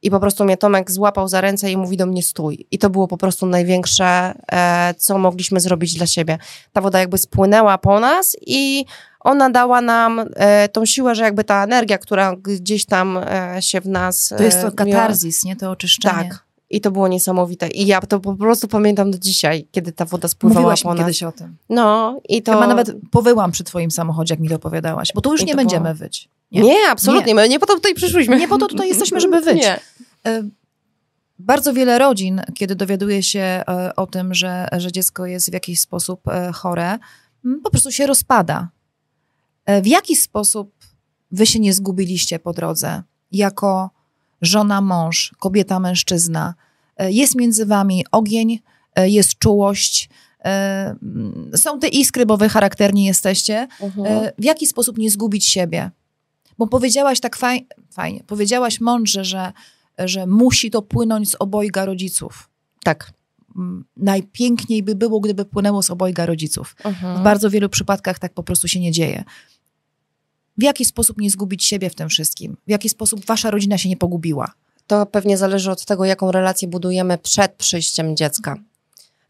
I 0.02 0.10
po 0.10 0.20
prostu 0.20 0.44
mnie 0.44 0.56
Tomek 0.56 0.90
złapał 0.90 1.28
za 1.28 1.40
ręce 1.40 1.70
i 1.70 1.76
mówi 1.76 1.96
do 1.96 2.06
mnie 2.06 2.22
stój. 2.22 2.66
I 2.70 2.78
to 2.78 2.90
było 2.90 3.08
po 3.08 3.16
prostu 3.16 3.46
największe, 3.46 4.34
e, 4.52 4.94
co 4.98 5.18
mogliśmy 5.18 5.60
zrobić 5.60 5.94
dla 5.94 6.06
siebie. 6.06 6.38
Ta 6.72 6.80
woda 6.80 7.00
jakby 7.00 7.18
spłynęła 7.18 7.78
po 7.78 8.00
nas 8.00 8.36
i 8.46 8.84
ona 9.20 9.50
dała 9.50 9.80
nam 9.80 10.24
e, 10.36 10.68
tą 10.68 10.86
siłę, 10.86 11.14
że 11.14 11.22
jakby 11.22 11.44
ta 11.44 11.64
energia, 11.64 11.98
która 11.98 12.36
gdzieś 12.36 12.86
tam 12.86 13.18
e, 13.18 13.56
się 13.62 13.80
w 13.80 13.86
nas... 13.86 14.34
to 14.36 14.42
jest 14.42 14.62
to 14.62 14.72
katarzis, 14.72 15.44
nie? 15.44 15.56
To 15.56 15.70
oczyszczenie. 15.70 16.28
Tak. 16.28 16.51
I 16.72 16.80
to 16.80 16.90
było 16.90 17.08
niesamowite. 17.08 17.68
I 17.68 17.86
ja 17.86 18.00
to 18.00 18.20
po 18.20 18.34
prostu 18.34 18.68
pamiętam 18.68 19.10
do 19.10 19.18
dzisiaj, 19.18 19.68
kiedy 19.72 19.92
ta 19.92 20.04
woda 20.04 20.28
spływała 20.28 20.60
Mówiłaś 20.60 20.82
po 20.82 20.94
nas. 20.94 20.98
kiedyś 20.98 21.22
o 21.22 21.32
tym. 21.32 21.56
No 21.68 22.20
i 22.28 22.42
to... 22.42 22.52
Chyba 22.52 22.66
nawet 22.66 22.92
powyłam 23.10 23.50
przy 23.52 23.64
twoim 23.64 23.90
samochodzie, 23.90 24.32
jak 24.34 24.40
mi 24.40 24.48
to 24.48 24.54
opowiadałaś, 24.56 25.08
bo 25.14 25.20
tu 25.20 25.32
już 25.32 25.42
I 25.42 25.44
nie 25.44 25.54
będziemy 25.54 25.82
było- 25.84 25.94
wyć. 25.94 26.28
Nie, 26.52 26.62
nie 26.62 26.76
absolutnie. 26.90 27.26
Nie. 27.26 27.34
My 27.34 27.48
nie 27.48 27.58
po 27.60 27.66
to 27.66 27.74
tutaj 27.74 27.94
przyszłyśmy. 27.94 28.38
Nie 28.38 28.48
po 28.48 28.58
to 28.58 28.66
tutaj 28.66 28.88
jesteśmy, 28.88 29.20
żeby 29.20 29.40
wyć. 29.50 29.56
Nie. 29.62 29.80
E, 30.26 30.42
Bardzo 31.38 31.72
wiele 31.72 31.98
rodzin, 31.98 32.40
kiedy 32.54 32.74
dowiaduje 32.76 33.22
się 33.22 33.40
e, 33.40 33.92
o 33.96 34.06
tym, 34.06 34.34
że, 34.34 34.68
że 34.76 34.92
dziecko 34.92 35.26
jest 35.26 35.50
w 35.50 35.52
jakiś 35.54 35.80
sposób 35.80 36.28
e, 36.28 36.52
chore, 36.52 36.98
m, 37.44 37.60
po 37.64 37.70
prostu 37.70 37.92
się 37.92 38.06
rozpada. 38.06 38.68
W 39.82 39.86
jaki 39.86 40.16
sposób 40.16 40.72
wy 41.30 41.46
się 41.46 41.58
nie 41.60 41.72
zgubiliście 41.72 42.38
po 42.38 42.52
drodze? 42.52 43.02
Jako 43.32 43.90
żona, 44.42 44.80
mąż, 44.80 45.34
kobieta, 45.38 45.80
mężczyzna. 45.80 46.54
E, 46.96 47.12
Jest 47.12 47.34
między 47.34 47.66
wami 47.66 48.04
ogień, 48.12 48.58
e, 48.94 49.08
jest 49.08 49.38
czułość, 49.38 50.08
e, 50.44 50.94
są 51.56 51.78
te 51.78 51.88
iskry, 51.88 52.26
bo 52.26 52.36
wy 52.36 52.48
charakterni 52.48 53.04
jesteście. 53.04 53.68
Mhm. 53.80 54.30
W 54.38 54.44
jaki 54.44 54.66
sposób 54.66 54.98
nie 54.98 55.10
zgubić 55.10 55.46
siebie? 55.46 55.90
Bo 56.58 56.66
powiedziałaś 56.66 57.20
tak 57.20 57.36
faj, 57.36 57.66
fajnie, 57.90 58.24
powiedziałaś 58.26 58.80
mądrze, 58.80 59.24
że, 59.24 59.52
że 59.98 60.26
musi 60.26 60.70
to 60.70 60.82
płynąć 60.82 61.30
z 61.30 61.34
obojga 61.38 61.84
rodziców. 61.84 62.48
Tak. 62.84 63.12
Najpiękniej 63.96 64.82
by 64.82 64.94
było, 64.94 65.20
gdyby 65.20 65.44
płynęło 65.44 65.82
z 65.82 65.90
obojga 65.90 66.26
rodziców. 66.26 66.76
W 66.82 66.86
Mhm. 66.86 67.22
bardzo 67.22 67.50
wielu 67.50 67.68
przypadkach 67.68 68.18
tak 68.18 68.34
po 68.34 68.42
prostu 68.42 68.68
się 68.68 68.80
nie 68.80 68.92
dzieje. 68.92 69.24
W 70.58 70.62
jaki 70.62 70.84
sposób 70.84 71.18
nie 71.18 71.30
zgubić 71.30 71.64
siebie 71.64 71.90
w 71.90 71.94
tym 71.94 72.08
wszystkim? 72.08 72.56
W 72.66 72.70
jaki 72.70 72.88
sposób 72.88 73.24
wasza 73.26 73.50
rodzina 73.50 73.78
się 73.78 73.88
nie 73.88 73.96
pogubiła? 73.96 74.52
To 74.86 75.06
pewnie 75.06 75.36
zależy 75.36 75.70
od 75.70 75.84
tego, 75.84 76.04
jaką 76.04 76.32
relację 76.32 76.68
budujemy 76.68 77.18
przed 77.18 77.52
przyjściem 77.52 78.16
dziecka 78.16 78.56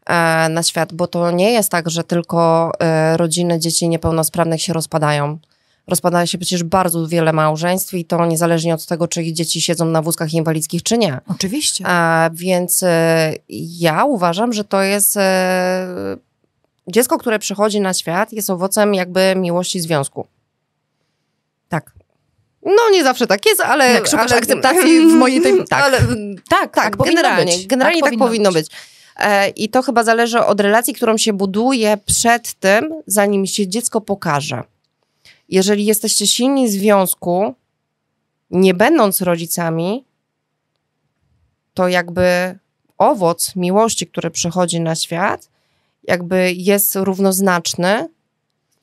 e, 0.05 0.49
na 0.49 0.63
świat, 0.63 0.93
bo 0.93 1.07
to 1.07 1.31
nie 1.31 1.51
jest 1.51 1.69
tak, 1.69 1.89
że 1.89 2.03
tylko 2.03 2.71
e, 2.79 3.17
rodziny 3.17 3.59
dzieci 3.59 3.89
niepełnosprawnych 3.89 4.61
się 4.61 4.73
rozpadają. 4.73 5.37
Rozpada 5.87 6.25
się 6.25 6.37
przecież 6.37 6.63
bardzo 6.63 7.07
wiele 7.07 7.33
małżeństw 7.33 7.93
i 7.93 8.05
to 8.05 8.25
niezależnie 8.25 8.73
od 8.73 8.85
tego, 8.85 9.07
czy 9.07 9.23
ich 9.23 9.33
dzieci 9.33 9.61
siedzą 9.61 9.85
na 9.85 10.01
wózkach 10.01 10.33
inwalidzkich, 10.33 10.83
czy 10.83 10.97
nie. 10.97 11.19
Oczywiście. 11.27 11.83
A, 11.87 12.29
więc 12.33 12.83
e, 12.83 13.33
ja 13.79 14.05
uważam, 14.05 14.53
że 14.53 14.63
to 14.63 14.81
jest 14.81 15.19
dziecko, 16.87 17.17
które 17.17 17.39
przychodzi 17.39 17.81
na 17.81 17.93
świat, 17.93 18.33
jest 18.33 18.49
owocem 18.49 18.93
jakby 18.93 19.33
miłości 19.35 19.79
związku. 19.79 20.27
Tak. 21.73 21.91
No 22.65 22.89
nie 22.91 23.03
zawsze 23.03 23.27
tak 23.27 23.45
jest, 23.45 23.61
ale... 23.61 23.91
Jak 23.93 24.07
szukasz 24.07 24.31
ale, 24.31 24.39
akceptacji 24.39 24.99
w 25.11 25.13
mojej 25.13 25.41
tej- 25.41 25.65
tak. 25.69 25.83
Ale, 25.83 25.99
Tak, 26.49 26.75
tak, 26.75 26.97
powinno 26.97 27.15
generalnie, 27.21 27.57
być. 27.57 27.67
generalnie 27.67 28.01
tak, 28.01 28.17
powinno 28.17 28.51
być. 28.51 28.67
E, 29.17 29.49
I 29.49 29.69
to 29.69 29.81
chyba 29.81 30.03
zależy 30.03 30.39
od 30.39 30.59
relacji, 30.59 30.93
którą 30.93 31.17
się 31.17 31.33
buduje 31.33 31.97
przed 32.05 32.53
tym, 32.53 33.01
zanim 33.07 33.45
się 33.45 33.67
dziecko 33.67 34.01
pokaże. 34.01 34.63
Jeżeli 35.49 35.85
jesteście 35.85 36.27
silni 36.27 36.67
w 36.67 36.71
związku, 36.71 37.53
nie 38.51 38.73
będąc 38.73 39.21
rodzicami, 39.21 40.03
to 41.73 41.87
jakby 41.87 42.57
owoc 42.97 43.55
miłości, 43.55 44.07
który 44.07 44.31
przychodzi 44.31 44.79
na 44.79 44.95
świat, 44.95 45.49
jakby 46.03 46.53
jest 46.53 46.95
równoznaczny 46.95 48.09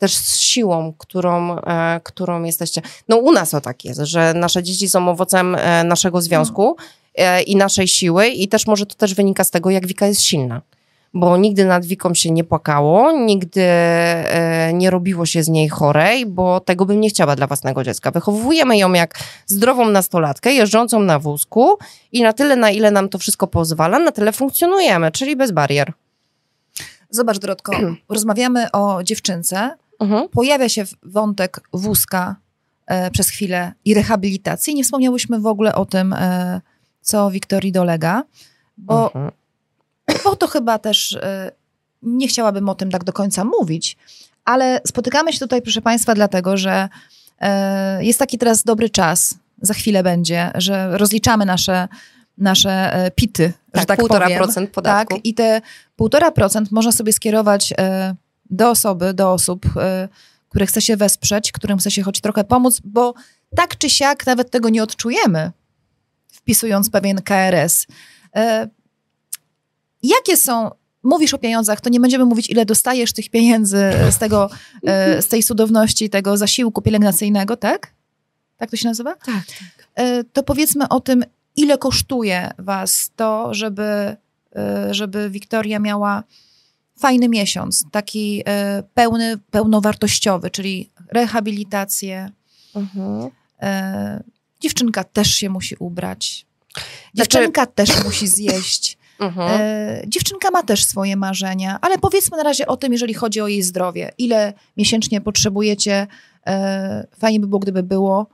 też 0.01 0.17
z 0.17 0.39
siłą, 0.39 0.93
którą, 0.99 1.59
e, 1.59 2.01
którą 2.05 2.43
jesteście. 2.43 2.83
No 3.09 3.17
u 3.17 3.33
nas 3.33 3.51
to 3.51 3.61
tak 3.61 3.85
jest, 3.85 4.01
że 4.01 4.35
nasze 4.35 4.63
dzieci 4.63 4.89
są 4.89 5.09
owocem 5.09 5.55
e, 5.55 5.85
naszego 5.85 6.23
związku 6.23 6.77
e, 7.15 7.43
i 7.43 7.57
naszej 7.57 7.89
siły 7.89 8.29
i 8.29 8.49
też 8.49 8.67
może 8.67 8.87
to 8.87 8.95
też 8.95 9.15
wynika 9.15 9.45
z 9.45 9.51
tego, 9.51 9.71
jak 9.71 9.87
Wika 9.87 10.07
jest 10.07 10.23
silna. 10.23 10.63
Bo 11.15 11.37
nigdy 11.37 11.65
nad 11.65 11.85
Wiką 11.85 12.15
się 12.15 12.31
nie 12.31 12.45
płakało, 12.45 13.13
nigdy 13.13 13.65
nie 14.73 14.91
robiło 14.91 15.27
się 15.27 15.43
z 15.43 15.49
niej 15.49 15.69
chorej, 15.69 16.27
bo 16.27 16.61
tego 16.61 16.87
bym 16.87 17.01
nie 17.01 17.09
chciała 17.09 17.37
dla 17.37 17.47
własnego 17.47 17.85
dziecka. 17.85 18.11
Wychowujemy 18.11 18.79
ją 18.79 18.93
jak 18.93 19.19
zdrową 19.47 19.89
nastolatkę, 19.89 20.53
jeżdżącą 20.53 21.01
na 21.01 21.19
wózku 21.19 21.79
i 22.13 22.23
na 22.23 22.33
tyle, 22.33 22.57
na 22.57 22.71
ile 22.71 22.91
nam 22.91 23.09
to 23.09 23.19
wszystko 23.19 23.47
pozwala, 23.47 23.99
na 23.99 24.13
tyle 24.13 24.33
funkcjonujemy, 24.33 25.11
czyli 25.11 25.37
bez 25.37 25.51
barier. 25.51 25.93
Zobacz, 27.11 27.39
Dorotko, 27.39 27.73
rozmawiamy 28.09 28.71
o 28.73 29.03
dziewczynce, 29.03 29.77
Mhm. 30.01 30.29
pojawia 30.29 30.69
się 30.69 30.85
wątek 31.03 31.61
wózka 31.73 32.37
e, 32.87 33.11
przez 33.11 33.29
chwilę 33.29 33.73
i 33.85 33.95
rehabilitacji. 33.95 34.75
Nie 34.75 34.85
wspomniałyśmy 34.85 35.41
w 35.41 35.47
ogóle 35.47 35.75
o 35.75 35.85
tym, 35.85 36.13
e, 36.13 36.61
co 37.01 37.31
Wiktorii 37.31 37.73
dolega, 37.73 38.23
bo, 38.77 39.05
Mhm. 39.05 39.31
bo 40.25 40.37
to 40.37 40.47
chyba 40.47 40.79
też 40.79 41.13
e, 41.13 41.53
nie 42.03 42.29
chciałabym 42.29 42.69
o 42.69 42.75
tym 42.75 42.91
tak 42.91 43.05
do 43.05 43.13
końca 43.13 43.45
mówić, 43.45 43.97
ale 44.45 44.81
spotykamy 44.87 45.33
się 45.33 45.39
tutaj, 45.39 45.63
proszę 45.63 45.83
Państwa, 45.83 46.15
dlatego, 46.15 46.57
że 46.57 46.89
e, 47.41 48.05
jest 48.05 48.19
taki 48.19 48.39
teraz 48.39 48.63
dobry 48.63 48.91
czas, 48.91 49.35
za 49.63 49.75
chwilę 49.75 50.03
będzie, 50.03 50.51
że 50.55 50.99
rozliczamy 50.99 51.47
nasze, 51.47 51.89
nasze 52.39 52.95
e, 52.95 53.11
pity, 53.11 53.53
że 53.75 53.81
Tak, 53.81 53.85
tak 53.87 53.99
półtora 53.99 54.27
powiem. 54.27 54.39
procent 54.39 54.71
podatku. 54.71 55.15
Tak, 55.15 55.25
i 55.25 55.35
te 55.35 55.61
1,5% 55.99 56.67
można 56.71 56.93
sobie 56.93 57.13
skierować 57.13 57.75
e, 57.79 58.15
do 58.51 58.71
osoby, 58.71 59.15
do 59.15 59.33
osób, 59.33 59.67
e, 59.77 60.09
które 60.49 60.67
chce 60.67 60.81
się 60.81 60.97
wesprzeć, 60.97 61.53
którym 61.53 61.79
chce 61.79 61.91
się 61.91 62.03
choć 62.03 62.21
trochę 62.21 62.45
pomóc, 62.45 62.81
bo 62.85 63.15
tak 63.57 63.79
czy 63.79 63.91
siak 63.91 64.27
nawet 64.27 64.51
tego 64.51 64.69
nie 64.69 64.83
odczujemy, 64.83 65.53
wpisując 66.33 66.91
pewien 66.91 67.23
KRS. 67.23 67.87
E, 68.37 68.69
Jakie 70.03 70.37
są, 70.37 70.71
mówisz 71.03 71.35
o 71.35 71.39
pieniądzach, 71.39 71.81
to 71.81 71.91
nie 71.91 72.01
będziemy 72.01 72.25
mówić, 72.25 72.51
ile 72.51 72.65
dostajesz 72.65 73.13
tych 73.13 73.31
pieniędzy 73.31 73.93
z 74.11 74.19
tego, 74.19 74.51
e, 74.87 75.23
z 75.23 75.29
tej 75.29 75.43
cudowności, 75.43 76.11
tego 76.11 76.37
zasiłku 76.37 76.83
pielęgnacyjnego, 76.83 77.57
tak? 77.57 77.93
Tak 78.57 78.71
to 78.71 78.77
się 78.77 78.89
nazywa? 78.89 79.15
Tak. 79.15 79.25
tak. 79.25 79.91
To 80.33 80.43
powiedzmy 80.43 80.89
o 80.89 81.01
tym, 81.01 81.25
ile 81.57 81.79
kosztuje 81.79 82.51
was 82.59 83.11
to, 83.17 83.55
żeby, 83.55 84.17
żeby 84.91 85.31
Wiktoria 85.31 85.79
miała 85.79 86.23
fajny 87.01 87.29
miesiąc, 87.29 87.85
taki 87.91 88.43
e, 88.47 88.83
pełny, 88.95 89.39
pełnowartościowy, 89.51 90.51
czyli 90.51 90.91
rehabilitację. 91.13 92.31
Mhm. 92.75 93.31
Dziewczynka 94.61 95.05
też 95.05 95.35
się 95.35 95.51
musi 95.51 95.77
ubrać. 95.79 96.47
Znaczy- 96.75 96.85
Dziewczynka 97.15 97.63
znaczy... 97.63 97.75
też 97.75 98.05
musi 98.05 98.27
zjeść. 98.29 98.97
Mhm. 99.21 99.61
dziewczynka 100.11 100.51
ma 100.51 100.63
też 100.63 100.85
swoje 100.85 101.17
marzenia, 101.17 101.79
ale 101.81 101.99
powiedzmy 101.99 102.37
na 102.37 102.43
razie 102.43 102.67
o 102.67 102.77
tym, 102.77 102.93
jeżeli 102.93 103.15
chodzi 103.15 103.41
o 103.41 103.49
jej 103.49 103.63
zdrowie. 103.63 104.13
Ile 104.19 104.53
miesięcznie 104.77 105.21
potrzebujecie? 105.21 106.07
fajnie 107.19 107.41
by 107.41 107.47
było, 107.47 107.59
gdyby 107.59 107.83
było 107.83 108.27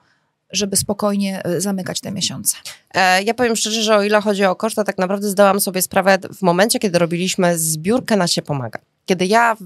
żeby 0.50 0.76
spokojnie 0.76 1.42
e, 1.44 1.60
zamykać 1.60 2.00
te 2.00 2.12
miesiące? 2.12 2.56
E, 2.94 3.22
ja 3.22 3.34
powiem 3.34 3.56
szczerze, 3.56 3.82
że 3.82 3.96
o 3.96 4.02
ile 4.02 4.20
chodzi 4.20 4.44
o 4.44 4.56
koszt, 4.56 4.76
to 4.76 4.84
tak 4.84 4.98
naprawdę 4.98 5.28
zdałam 5.28 5.60
sobie 5.60 5.82
sprawę 5.82 6.18
w 6.34 6.42
momencie, 6.42 6.78
kiedy 6.78 6.98
robiliśmy 6.98 7.58
zbiórkę 7.58 8.16
na 8.16 8.26
się 8.26 8.42
pomaga. 8.42 8.78
Kiedy 9.06 9.26
ja 9.26 9.56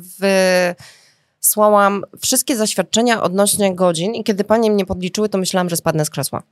wysłałam 1.42 2.04
wszystkie 2.20 2.56
zaświadczenia 2.56 3.22
odnośnie 3.22 3.74
godzin 3.74 4.14
i 4.14 4.24
kiedy 4.24 4.44
panie 4.44 4.70
mnie 4.70 4.86
podliczyły, 4.86 5.28
to 5.28 5.38
myślałam, 5.38 5.68
że 5.68 5.76
spadnę 5.76 6.04
z 6.04 6.10
krzesła. 6.10 6.42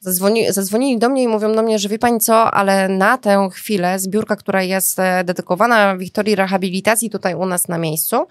Zadzwoni, 0.00 0.52
zadzwonili 0.52 0.98
do 0.98 1.08
mnie 1.08 1.22
i 1.22 1.28
mówią 1.28 1.54
do 1.54 1.62
mnie, 1.62 1.78
że 1.78 1.88
wie 1.88 1.98
pani 1.98 2.20
co, 2.20 2.50
ale 2.50 2.88
na 2.88 3.18
tę 3.18 3.48
chwilę 3.52 3.98
zbiórka, 3.98 4.36
która 4.36 4.62
jest 4.62 4.98
e, 4.98 5.24
dedykowana 5.24 5.96
Wiktorii 5.96 6.34
Rehabilitacji 6.34 7.10
tutaj 7.10 7.34
u 7.34 7.46
nas 7.46 7.68
na 7.68 7.78
miejscu, 7.78 8.26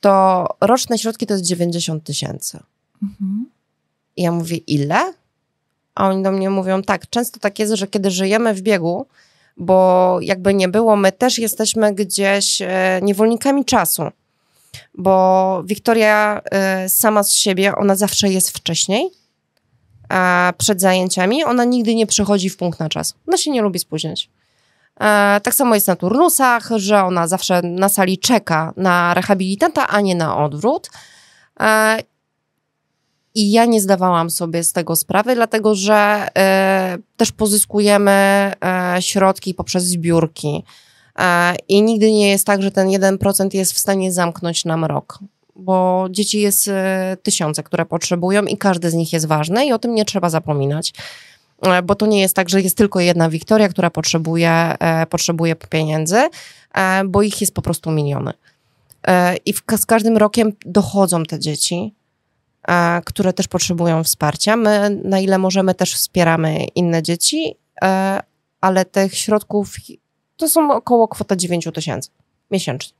to 0.00 0.46
roczne 0.60 0.98
środki 0.98 1.26
to 1.26 1.34
jest 1.34 1.44
90 1.44 2.04
tysięcy. 2.04 2.60
Mhm. 3.02 3.46
I 4.16 4.22
ja 4.22 4.32
mówię, 4.32 4.56
ile? 4.56 5.12
A 5.94 6.08
oni 6.08 6.22
do 6.22 6.32
mnie 6.32 6.50
mówią, 6.50 6.82
tak, 6.82 7.10
często 7.10 7.40
tak 7.40 7.58
jest, 7.58 7.72
że 7.74 7.86
kiedy 7.86 8.10
żyjemy 8.10 8.54
w 8.54 8.60
biegu, 8.60 9.06
bo 9.56 10.18
jakby 10.20 10.54
nie 10.54 10.68
było, 10.68 10.96
my 10.96 11.12
też 11.12 11.38
jesteśmy 11.38 11.94
gdzieś 11.94 12.62
e, 12.62 13.00
niewolnikami 13.02 13.64
czasu. 13.64 14.02
Bo 14.94 15.62
Wiktoria 15.64 16.40
e, 16.50 16.88
sama 16.88 17.22
z 17.22 17.34
siebie, 17.34 17.76
ona 17.76 17.96
zawsze 17.96 18.28
jest 18.28 18.50
wcześniej, 18.50 19.10
a 20.08 20.52
przed 20.58 20.80
zajęciami 20.80 21.44
ona 21.44 21.64
nigdy 21.64 21.94
nie 21.94 22.06
przychodzi 22.06 22.50
w 22.50 22.56
punkt 22.56 22.80
na 22.80 22.88
czas. 22.88 23.14
Ona 23.28 23.36
się 23.36 23.50
nie 23.50 23.62
lubi 23.62 23.78
spóźniać. 23.78 24.30
E, 25.00 25.40
tak 25.40 25.54
samo 25.54 25.74
jest 25.74 25.88
na 25.88 25.96
turnusach, 25.96 26.68
że 26.76 27.04
ona 27.04 27.28
zawsze 27.28 27.62
na 27.62 27.88
sali 27.88 28.18
czeka 28.18 28.72
na 28.76 29.14
rehabilitanta, 29.14 29.88
a 29.88 30.00
nie 30.00 30.14
na 30.14 30.36
odwrót. 30.44 30.90
I 33.34 33.50
ja 33.50 33.64
nie 33.64 33.80
zdawałam 33.80 34.30
sobie 34.30 34.64
z 34.64 34.72
tego 34.72 34.96
sprawy, 34.96 35.34
dlatego 35.34 35.74
że 35.74 36.28
y, 36.98 37.02
też 37.16 37.32
pozyskujemy 37.32 38.52
y, 38.98 39.02
środki 39.02 39.54
poprzez 39.54 39.84
zbiórki. 39.84 40.64
Y, 41.18 41.22
I 41.68 41.82
nigdy 41.82 42.12
nie 42.12 42.30
jest 42.30 42.46
tak, 42.46 42.62
że 42.62 42.70
ten 42.70 42.88
1% 42.88 43.54
jest 43.54 43.72
w 43.72 43.78
stanie 43.78 44.12
zamknąć 44.12 44.64
nam 44.64 44.84
rok, 44.84 45.18
bo 45.56 46.06
dzieci 46.10 46.40
jest 46.40 46.70
tysiące, 47.22 47.62
które 47.62 47.86
potrzebują 47.86 48.42
i 48.42 48.56
każdy 48.56 48.90
z 48.90 48.94
nich 48.94 49.12
jest 49.12 49.26
ważny 49.26 49.66
i 49.66 49.72
o 49.72 49.78
tym 49.78 49.94
nie 49.94 50.04
trzeba 50.04 50.30
zapominać. 50.30 50.92
Bo 51.84 51.94
to 51.94 52.06
nie 52.06 52.20
jest 52.20 52.36
tak, 52.36 52.48
że 52.48 52.60
jest 52.60 52.76
tylko 52.76 53.00
jedna 53.00 53.30
Wiktoria, 53.30 53.68
która 53.68 53.90
potrzebuje, 53.90 54.74
potrzebuje 55.10 55.56
pieniędzy, 55.56 56.28
bo 57.06 57.22
ich 57.22 57.40
jest 57.40 57.54
po 57.54 57.62
prostu 57.62 57.90
miliony. 57.90 58.32
I 59.46 59.52
w, 59.52 59.62
z 59.76 59.86
każdym 59.86 60.16
rokiem 60.16 60.52
dochodzą 60.66 61.22
te 61.22 61.38
dzieci 61.38 61.94
które 63.04 63.32
też 63.32 63.48
potrzebują 63.48 64.04
wsparcia. 64.04 64.56
My, 64.56 65.00
na 65.04 65.18
ile 65.20 65.38
możemy, 65.38 65.74
też 65.74 65.94
wspieramy 65.94 66.64
inne 66.74 67.02
dzieci, 67.02 67.54
e, 67.82 68.20
ale 68.60 68.84
tych 68.84 69.14
środków 69.14 69.76
to 70.36 70.48
są 70.48 70.72
około 70.72 71.08
kwota 71.08 71.36
9 71.36 71.68
tysięcy 71.74 72.10
miesięcznie. 72.50 72.96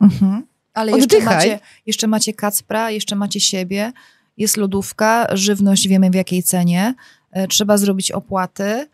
Mhm. 0.00 0.46
Ale 0.74 0.92
jeszcze 0.92 1.20
macie, 1.20 1.60
jeszcze 1.86 2.06
macie 2.06 2.34
Kacpra, 2.34 2.90
jeszcze 2.90 3.16
macie 3.16 3.40
siebie, 3.40 3.92
jest 4.36 4.56
lodówka, 4.56 5.26
żywność 5.32 5.88
wiemy 5.88 6.10
w 6.10 6.14
jakiej 6.14 6.42
cenie, 6.42 6.94
e, 7.30 7.48
trzeba 7.48 7.76
zrobić 7.76 8.12
opłaty. 8.12 8.88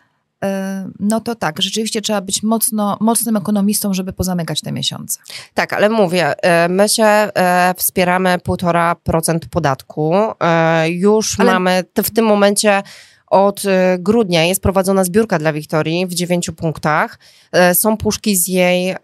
E, 0.44 0.88
no 1.00 1.20
to 1.20 1.34
tak, 1.34 1.62
rzeczywiście 1.62 2.00
trzeba 2.00 2.20
być 2.20 2.42
mocno, 2.42 2.96
mocnym 3.00 3.36
ekonomistą, 3.36 3.94
żeby 3.94 4.12
pozamykać 4.12 4.60
te 4.60 4.72
miesiące. 4.72 5.20
Tak, 5.54 5.72
ale 5.72 5.88
mówię, 5.88 6.34
e, 6.42 6.68
my 6.68 6.88
się 6.88 7.04
e, 7.04 7.74
wspieramy 7.76 8.38
1,5% 8.38 9.38
podatku. 9.50 10.14
Już 10.88 11.40
ale... 11.40 11.52
mamy 11.52 11.84
w 12.02 12.10
tym 12.10 12.24
momencie 12.24 12.82
od 13.26 13.62
grudnia 13.98 14.44
jest 14.44 14.62
prowadzona 14.62 15.04
zbiórka 15.04 15.38
dla 15.38 15.52
Wiktorii 15.52 16.06
w 16.06 16.14
dziewięciu 16.14 16.52
punktach. 16.52 17.18
Są 17.72 17.96
puszki 17.96 18.36
z 18.36 18.48
jej, 18.48 18.96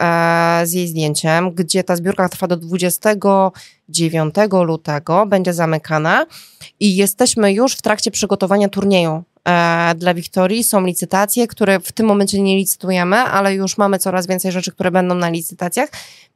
z 0.64 0.72
jej 0.72 0.88
zdjęciem, 0.88 1.54
gdzie 1.54 1.84
ta 1.84 1.96
zbiórka 1.96 2.28
trwa 2.28 2.46
do 2.46 2.56
29 2.56 4.34
lutego, 4.66 5.26
będzie 5.26 5.52
zamykana 5.52 6.26
i 6.80 6.96
jesteśmy 6.96 7.52
już 7.52 7.72
w 7.72 7.82
trakcie 7.82 8.10
przygotowania 8.10 8.68
turnieju 8.68 9.24
E, 9.48 9.94
dla 9.94 10.14
Wiktorii. 10.14 10.64
Są 10.64 10.86
licytacje, 10.86 11.46
które 11.46 11.80
w 11.80 11.92
tym 11.92 12.06
momencie 12.06 12.42
nie 12.42 12.56
licytujemy, 12.56 13.16
ale 13.16 13.54
już 13.54 13.78
mamy 13.78 13.98
coraz 13.98 14.26
więcej 14.26 14.52
rzeczy, 14.52 14.72
które 14.72 14.90
będą 14.90 15.14
na 15.14 15.28
licytacjach, 15.28 15.88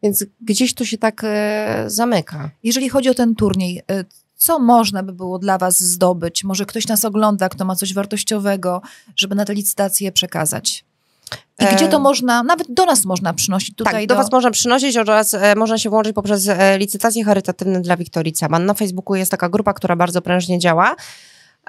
więc 0.02 0.24
gdzieś 0.40 0.74
to 0.74 0.84
się 0.84 0.98
tak 0.98 1.20
e, 1.24 1.84
zamyka. 1.86 2.50
Jeżeli 2.62 2.88
chodzi 2.88 3.08
o 3.08 3.14
ten 3.14 3.34
turniej, 3.34 3.82
e, 3.90 4.04
co 4.36 4.58
można 4.58 5.02
by 5.02 5.12
było 5.12 5.38
dla 5.38 5.58
Was 5.58 5.80
zdobyć? 5.80 6.44
Może 6.44 6.66
ktoś 6.66 6.86
nas 6.86 7.04
ogląda, 7.04 7.48
kto 7.48 7.64
ma 7.64 7.76
coś 7.76 7.94
wartościowego, 7.94 8.82
żeby 9.16 9.34
na 9.34 9.44
te 9.44 9.54
licytacje 9.54 10.12
przekazać? 10.12 10.84
I 11.58 11.76
gdzie 11.76 11.88
to 11.88 11.98
można, 11.98 12.42
nawet 12.42 12.74
do 12.74 12.84
nas 12.84 13.04
można 13.04 13.34
przynosić 13.34 13.76
tutaj? 13.76 13.92
Tak, 13.92 14.06
do, 14.06 14.14
do 14.14 14.22
was 14.22 14.32
można 14.32 14.50
przynosić 14.50 14.96
oraz 14.96 15.34
e, 15.34 15.54
można 15.54 15.78
się 15.78 15.90
włączyć 15.90 16.14
poprzez 16.14 16.48
e, 16.48 16.78
licytacje 16.78 17.24
charytatywne 17.24 17.80
dla 17.80 17.96
Wiktorii 17.96 18.32
Caban. 18.32 18.66
Na 18.66 18.74
Facebooku 18.74 19.16
jest 19.16 19.30
taka 19.30 19.48
grupa, 19.48 19.72
która 19.72 19.96
bardzo 19.96 20.22
prężnie 20.22 20.58
działa. 20.58 20.96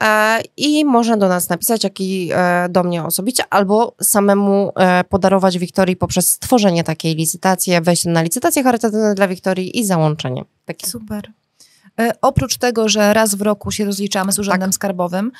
E, 0.01 0.41
i 0.57 0.85
można 0.85 1.17
do 1.17 1.27
nas 1.27 1.49
napisać, 1.49 1.83
jak 1.83 2.01
i 2.01 2.29
e, 2.33 2.69
do 2.69 2.83
mnie 2.83 3.03
osobiście, 3.03 3.43
albo 3.49 3.95
samemu 4.01 4.71
e, 4.75 5.03
podarować 5.03 5.57
Wiktorii 5.57 5.95
poprzez 5.95 6.29
stworzenie 6.29 6.83
takiej 6.83 7.15
licytacji, 7.15 7.81
wejście 7.81 8.09
na 8.09 8.21
licytację 8.21 8.63
charytatywną 8.63 9.15
dla 9.15 9.27
Wiktorii 9.27 9.79
i 9.79 9.85
załączenie. 9.85 10.45
Takie. 10.65 10.87
Super. 10.87 11.31
Oprócz 12.21 12.57
tego, 12.57 12.89
że 12.89 13.13
raz 13.13 13.35
w 13.35 13.41
roku 13.41 13.71
się 13.71 13.85
rozliczamy 13.85 14.31
z 14.31 14.39
Urzędem 14.39 14.69
tak. 14.69 14.75
Skarbowym, 14.75 15.31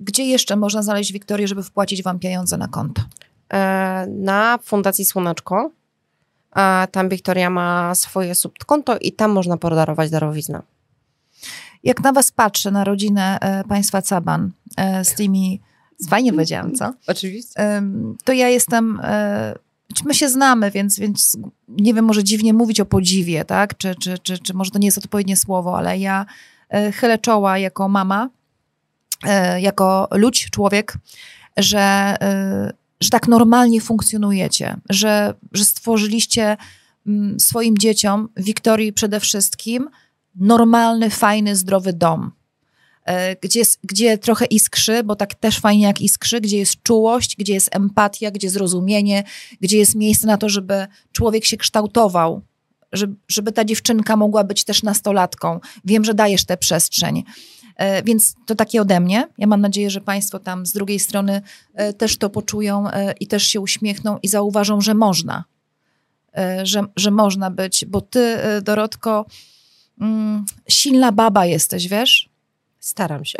gdzie 0.00 0.24
jeszcze 0.24 0.56
można 0.56 0.82
znaleźć 0.82 1.12
Wiktorię, 1.12 1.48
żeby 1.48 1.62
wpłacić 1.62 2.02
Wam 2.02 2.18
pieniądze 2.18 2.56
na 2.56 2.68
konto? 2.68 3.02
Na 4.08 4.58
Fundacji 4.62 5.04
Słoneczko. 5.04 5.70
Tam 6.90 7.08
Wiktoria 7.08 7.50
ma 7.50 7.94
swoje 7.94 8.34
subkonto 8.34 8.98
i 8.98 9.12
tam 9.12 9.30
można 9.30 9.56
podarować 9.56 10.10
darowiznę 10.10 10.62
jak 11.84 12.02
na 12.02 12.12
was 12.12 12.32
patrzę, 12.32 12.70
na 12.70 12.84
rodzinę 12.84 13.38
e, 13.40 13.64
państwa 13.64 14.02
Caban 14.02 14.50
e, 14.76 15.04
z 15.04 15.14
tymi, 15.14 15.60
fajnie 16.08 16.32
powiedziałam, 16.32 16.74
co? 16.74 16.92
Oczywiście. 17.06 17.80
to 18.24 18.32
ja 18.32 18.48
jestem, 18.48 19.00
e, 19.02 19.54
my 20.04 20.14
się 20.14 20.28
znamy, 20.28 20.70
więc, 20.70 20.98
więc 20.98 21.38
nie 21.68 21.94
wiem, 21.94 22.04
może 22.04 22.24
dziwnie 22.24 22.54
mówić 22.54 22.80
o 22.80 22.86
podziwie, 22.86 23.44
tak? 23.44 23.76
Czy, 23.76 23.94
czy, 23.94 24.18
czy, 24.18 24.38
czy 24.38 24.54
może 24.54 24.70
to 24.70 24.78
nie 24.78 24.86
jest 24.86 24.98
odpowiednie 24.98 25.36
słowo, 25.36 25.78
ale 25.78 25.98
ja 25.98 26.26
chylę 26.94 27.18
czoła 27.18 27.58
jako 27.58 27.88
mama, 27.88 28.28
jako 29.60 30.08
ludź, 30.10 30.50
człowiek, 30.50 30.98
że, 31.56 32.16
że 33.00 33.10
tak 33.10 33.28
normalnie 33.28 33.80
funkcjonujecie, 33.80 34.76
że, 34.90 35.34
że 35.52 35.64
stworzyliście 35.64 36.56
mm, 37.06 37.40
swoim 37.40 37.78
dzieciom, 37.78 38.28
Wiktorii 38.36 38.92
przede 38.92 39.20
wszystkim, 39.20 39.88
normalny, 40.34 41.10
fajny, 41.10 41.56
zdrowy 41.56 41.92
dom. 41.92 42.32
E, 43.04 43.36
gdzie, 43.36 43.62
gdzie 43.84 44.18
trochę 44.18 44.44
iskrzy, 44.44 45.02
bo 45.04 45.16
tak 45.16 45.34
też 45.34 45.58
fajnie 45.58 45.84
jak 45.86 46.00
iskrzy, 46.00 46.40
gdzie 46.40 46.58
jest 46.58 46.82
czułość, 46.82 47.36
gdzie 47.36 47.54
jest 47.54 47.76
empatia, 47.76 48.30
gdzie 48.30 48.50
zrozumienie, 48.50 49.24
gdzie 49.60 49.78
jest 49.78 49.94
miejsce 49.94 50.26
na 50.26 50.36
to, 50.36 50.48
żeby 50.48 50.86
człowiek 51.12 51.44
się 51.44 51.56
kształtował, 51.56 52.42
żeby, 52.92 53.14
żeby 53.28 53.52
ta 53.52 53.64
dziewczynka 53.64 54.16
mogła 54.16 54.44
być 54.44 54.64
też 54.64 54.82
nastolatką. 54.82 55.60
Wiem, 55.84 56.04
że 56.04 56.14
dajesz 56.14 56.44
tę 56.44 56.56
przestrzeń. 56.56 57.24
E, 57.76 58.02
więc 58.02 58.34
to 58.46 58.54
takie 58.54 58.80
ode 58.80 59.00
mnie. 59.00 59.28
Ja 59.38 59.46
mam 59.46 59.60
nadzieję, 59.60 59.90
że 59.90 60.00
Państwo 60.00 60.38
tam 60.38 60.66
z 60.66 60.72
drugiej 60.72 60.98
strony 60.98 61.42
e, 61.74 61.92
też 61.92 62.18
to 62.18 62.30
poczują 62.30 62.84
i 63.20 63.26
też 63.26 63.46
się 63.46 63.60
uśmiechną 63.60 64.18
i 64.22 64.28
zauważą, 64.28 64.80
że 64.80 64.94
można. 64.94 65.44
Że, 66.62 66.82
że 66.96 67.10
można 67.10 67.50
być, 67.50 67.84
bo 67.84 68.00
Ty, 68.00 68.38
Dorotko, 68.62 69.26
mm, 70.00 70.44
silna 70.68 71.12
baba 71.12 71.46
jesteś, 71.46 71.88
wiesz? 71.88 72.28
Staram 72.80 73.24
się. 73.24 73.38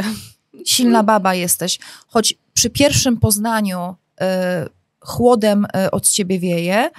Silna 0.67 1.03
baba 1.03 1.35
jesteś. 1.35 1.79
Choć 2.07 2.35
przy 2.55 2.71
pierwszym 2.71 3.17
poznaniu 3.17 3.95
y, 4.21 4.25
chłodem 5.01 5.65
y, 5.65 5.91
od 5.91 6.09
ciebie 6.09 6.39
wieje, 6.39 6.91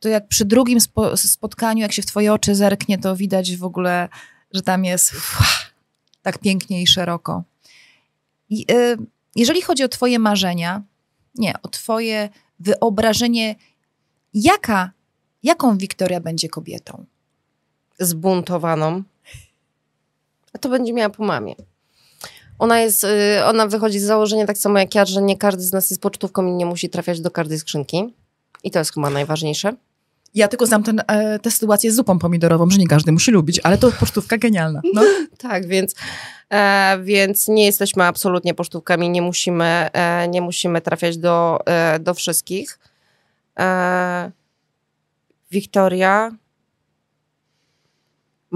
to 0.00 0.08
jak 0.08 0.28
przy 0.28 0.44
drugim 0.44 0.80
spo, 0.80 1.16
spotkaniu, 1.16 1.82
jak 1.82 1.92
się 1.92 2.02
w 2.02 2.06
twoje 2.06 2.32
oczy 2.32 2.54
zerknie, 2.54 2.98
to 2.98 3.16
widać 3.16 3.56
w 3.56 3.64
ogóle, 3.64 4.08
że 4.52 4.62
tam 4.62 4.84
jest 4.84 5.12
uff, 5.14 5.72
tak 6.22 6.38
pięknie 6.38 6.82
i 6.82 6.86
szeroko. 6.86 7.42
I, 8.50 8.66
y, 8.72 8.96
jeżeli 9.36 9.62
chodzi 9.62 9.84
o 9.84 9.88
Twoje 9.88 10.18
marzenia, 10.18 10.82
nie, 11.34 11.54
o 11.62 11.68
Twoje 11.68 12.28
wyobrażenie, 12.60 13.54
jaka, 14.34 14.90
jaką 15.42 15.78
Wiktoria 15.78 16.20
będzie 16.20 16.48
kobietą? 16.48 17.04
Zbuntowaną. 17.98 19.02
A 20.52 20.58
to 20.58 20.68
będzie 20.68 20.92
miała 20.92 21.10
po 21.10 21.24
mamie. 21.24 21.54
Ona 22.58 22.80
jest, 22.80 23.04
y, 23.04 23.44
ona 23.44 23.66
wychodzi 23.66 23.98
z 23.98 24.04
założenia 24.04 24.46
tak 24.46 24.58
samo 24.58 24.78
jak 24.78 24.94
ja, 24.94 25.04
że 25.04 25.22
nie 25.22 25.36
każdy 25.36 25.62
z 25.62 25.72
nas 25.72 25.90
jest 25.90 26.02
pocztówką 26.02 26.46
i 26.46 26.52
nie 26.52 26.66
musi 26.66 26.90
trafiać 26.90 27.20
do 27.20 27.30
każdej 27.30 27.58
skrzynki. 27.58 28.14
I 28.64 28.70
to 28.70 28.78
jest 28.78 28.94
chyba 28.94 29.10
najważniejsze. 29.10 29.72
Ja 30.34 30.48
tylko 30.48 30.66
znam 30.66 30.82
ten, 30.82 31.02
e, 31.06 31.38
tę 31.38 31.50
sytuację 31.50 31.92
z 31.92 31.94
zupą 31.94 32.18
pomidorową, 32.18 32.70
że 32.70 32.78
nie 32.78 32.86
każdy 32.86 33.12
musi 33.12 33.30
lubić, 33.30 33.60
ale 33.62 33.78
to 33.78 33.92
pocztówka 33.92 34.38
genialna. 34.38 34.80
No. 34.94 35.02
tak, 35.48 35.66
więc, 35.66 35.94
e, 36.50 36.98
więc 37.02 37.48
nie 37.48 37.64
jesteśmy 37.64 38.04
absolutnie 38.04 38.54
pocztówkami, 38.54 39.10
nie 39.10 39.22
musimy, 39.22 39.64
e, 39.92 40.28
nie 40.28 40.40
musimy 40.40 40.80
trafiać 40.80 41.18
do, 41.18 41.58
e, 41.66 41.98
do 41.98 42.14
wszystkich. 42.14 42.78
E, 43.58 44.30
Wiktoria, 45.50 46.30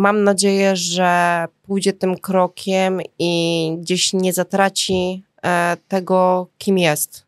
mam 0.00 0.24
nadzieję, 0.24 0.76
że 0.76 1.44
pójdzie 1.62 1.92
tym 1.92 2.18
krokiem 2.18 3.00
i 3.18 3.76
gdzieś 3.80 4.12
nie 4.12 4.32
zatraci 4.32 5.22
e, 5.42 5.76
tego, 5.88 6.46
kim 6.58 6.78
jest. 6.78 7.24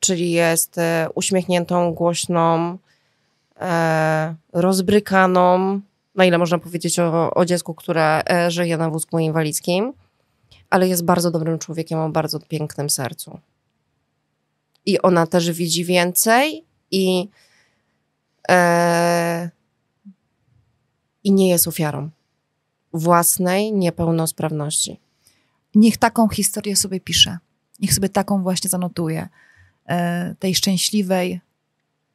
Czyli 0.00 0.30
jest 0.30 0.76
uśmiechniętą, 1.14 1.94
głośną, 1.94 2.78
e, 3.60 4.34
rozbrykaną, 4.52 5.80
na 6.14 6.24
ile 6.24 6.38
można 6.38 6.58
powiedzieć 6.58 6.98
o, 6.98 7.34
o 7.34 7.44
dziecku, 7.44 7.74
które 7.74 8.22
e, 8.30 8.50
żyje 8.50 8.76
na 8.76 8.90
wózku 8.90 9.18
inwalidzkim, 9.18 9.92
ale 10.70 10.88
jest 10.88 11.04
bardzo 11.04 11.30
dobrym 11.30 11.58
człowiekiem 11.58 11.98
o 11.98 12.08
bardzo 12.08 12.40
pięknym 12.40 12.90
sercu. 12.90 13.38
I 14.86 15.02
ona 15.02 15.26
też 15.26 15.50
widzi 15.52 15.84
więcej 15.84 16.64
i, 16.90 17.28
e, 18.50 19.50
i 21.24 21.32
nie 21.32 21.48
jest 21.48 21.68
ofiarą 21.68 22.10
własnej 22.92 23.72
niepełnosprawności. 23.72 25.00
Niech 25.74 25.96
taką 25.96 26.28
historię 26.28 26.76
sobie 26.76 27.00
pisze. 27.00 27.38
Niech 27.80 27.94
sobie 27.94 28.08
taką 28.08 28.42
właśnie 28.42 28.70
zanotuje. 28.70 29.28
E, 29.86 30.34
tej 30.38 30.54
szczęśliwej, 30.54 31.40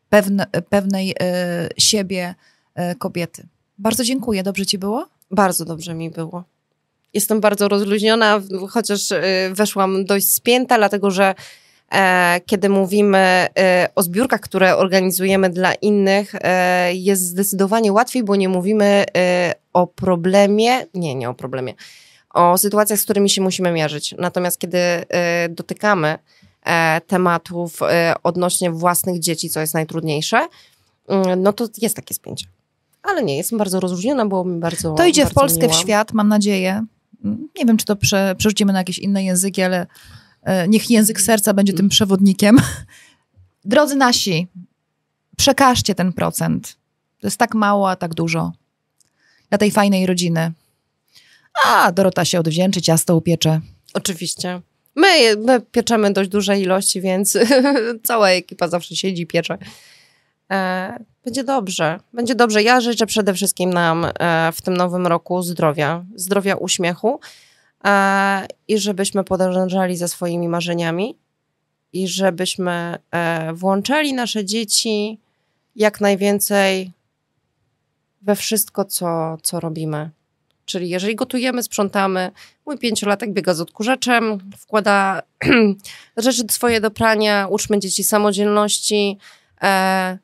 pewne, 0.10 0.48
pewnej 0.70 1.16
e, 1.20 1.70
siebie 1.78 2.36
e, 2.76 2.96
kobiety. 2.96 3.48
Bardzo 3.78 4.04
dziękuję. 4.04 4.44
Dobrze 4.44 4.66
ci 4.66 4.78
było? 4.78 5.08
Bardzo 5.32 5.66
dobrze 5.66 5.94
mi 5.94 6.10
było. 6.10 6.44
Jestem 7.14 7.42
bardzo 7.42 7.68
rozluźniona, 7.68 8.42
chociaż 8.70 9.14
weszłam 9.52 10.06
dość 10.06 10.34
spięta, 10.34 10.78
dlatego 10.78 11.12
że 11.12 11.36
kiedy 12.46 12.70
mówimy 12.70 13.18
e, 13.58 13.90
o 13.96 14.04
zbiórkach, 14.04 14.40
które 14.40 14.78
organizujemy 14.78 15.50
dla 15.50 15.74
innych, 15.74 16.36
e, 16.36 16.94
jest 16.94 17.22
zdecydowanie 17.22 17.94
łatwiej, 17.94 18.24
bo 18.24 18.36
nie 18.36 18.50
mówimy 18.50 19.06
o 19.74 19.88
problemie, 19.88 20.86
nie, 20.94 21.16
nie 21.16 21.30
o 21.30 21.34
problemie, 21.34 21.74
o 22.34 22.58
sytuacjach, 22.58 23.00
z 23.00 23.04
którymi 23.04 23.30
się 23.30 23.42
musimy 23.42 23.72
mierzyć. 23.72 24.16
Natomiast 24.18 24.60
kiedy 24.60 24.78
dotykamy 25.50 26.18
E, 26.66 27.02
tematów 27.02 27.82
e, 27.82 28.14
odnośnie 28.24 28.72
własnych 28.72 29.20
dzieci, 29.20 29.50
co 29.50 29.60
jest 29.60 29.74
najtrudniejsze, 29.74 30.48
mm, 31.08 31.42
no 31.42 31.54
to 31.54 31.68
jest 31.82 31.96
takie 31.96 32.14
spięcie. 32.14 32.48
Ale 33.04 33.24
nie, 33.24 33.38
jestem 33.38 33.58
bardzo 33.58 33.80
rozróżniona, 33.80 34.26
było 34.26 34.46
mi 34.46 34.60
bardzo. 34.60 34.94
To 34.94 35.06
idzie 35.06 35.22
bardzo 35.22 35.32
w 35.32 35.36
Polskę, 35.36 35.70
w 35.70 35.74
świat, 35.74 36.14
mam 36.14 36.28
nadzieję. 36.28 36.86
Nie 37.58 37.66
wiem, 37.66 37.78
czy 37.78 37.86
to 37.86 37.96
prze, 37.96 38.36
przerzucimy 38.38 38.74
na 38.74 38.80
jakieś 38.80 39.00
inne 39.00 39.24
języki, 39.24 39.62
ale 39.62 39.82
e, 39.82 39.88
niech 40.68 40.90
język 40.90 41.22
serca 41.22 41.54
będzie 41.54 41.74
tym 41.74 41.90
przewodnikiem. 41.90 42.58
Drodzy 43.66 43.96
nasi, 43.96 44.48
przekażcie 45.38 45.96
ten 45.96 46.14
procent. 46.14 46.78
To 47.22 47.28
jest 47.28 47.38
tak 47.38 47.56
mało, 47.56 47.90
a 47.90 47.96
tak 47.96 48.14
dużo. 48.14 48.52
Dla 49.50 49.58
tej 49.58 49.72
fajnej 49.72 50.06
rodziny. 50.06 50.52
A, 51.66 51.92
Dorota 51.92 52.26
się 52.26 52.40
odwdzięczy, 52.40 52.82
ciasto 52.82 53.16
upiecze. 53.16 53.62
Oczywiście. 53.94 54.62
My, 54.96 55.36
my 55.36 55.62
pieczemy 55.62 56.14
dość 56.14 56.30
duże 56.30 56.60
ilości, 56.60 57.02
więc 57.02 57.38
cała 58.08 58.30
ekipa 58.30 58.68
zawsze 58.68 58.96
siedzi, 58.96 59.28
piecze. 59.28 59.58
E, 60.52 61.00
będzie 61.26 61.44
dobrze, 61.44 62.00
będzie 62.14 62.36
dobrze. 62.36 62.64
Ja 62.64 62.82
życzę 62.82 63.06
przede 63.06 63.34
wszystkim 63.34 63.74
nam 63.74 64.06
e, 64.20 64.52
w 64.52 64.62
tym 64.62 64.78
nowym 64.78 65.08
roku 65.08 65.42
zdrowia, 65.42 66.06
zdrowia, 66.16 66.56
uśmiechu 66.56 67.20
e, 67.20 67.20
i 68.68 68.78
żebyśmy 68.78 69.24
podążali 69.24 69.98
za 69.98 70.08
swoimi 70.08 70.48
marzeniami 70.48 71.18
i 71.94 72.08
żebyśmy 72.08 72.98
e, 73.12 73.54
włączali 73.54 74.14
nasze 74.14 74.46
dzieci 74.46 75.20
jak 75.76 76.02
najwięcej 76.02 76.92
we 78.22 78.36
wszystko, 78.36 78.86
co, 78.86 79.38
co 79.44 79.60
robimy. 79.60 80.10
Czyli 80.66 80.90
jeżeli 80.90 81.16
gotujemy, 81.16 81.64
sprzątamy, 81.64 82.32
mój 82.66 82.78
pięciolatek 82.78 83.34
biega 83.34 83.54
z 83.54 83.62
odkurzaczem, 83.62 84.52
wkłada 84.58 85.22
rzeczy 86.18 86.44
swoje 86.50 86.82
do 86.82 86.92
prania, 86.92 87.48
uczmy 87.50 87.80
dzieci 87.80 88.04
samodzielności. 88.04 89.18
E, 89.62 90.18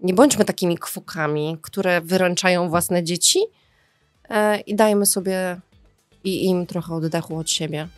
nie 0.00 0.14
bądźmy 0.14 0.44
takimi 0.44 0.78
kwokami, 0.78 1.58
które 1.62 2.00
wyręczają 2.00 2.68
własne 2.68 3.04
dzieci 3.04 3.40
e, 4.28 4.60
i 4.60 4.74
dajmy 4.74 5.06
sobie 5.06 5.60
i 6.24 6.44
im 6.44 6.66
trochę 6.66 6.94
oddechu 6.94 7.36
od 7.36 7.50
siebie. 7.50 7.88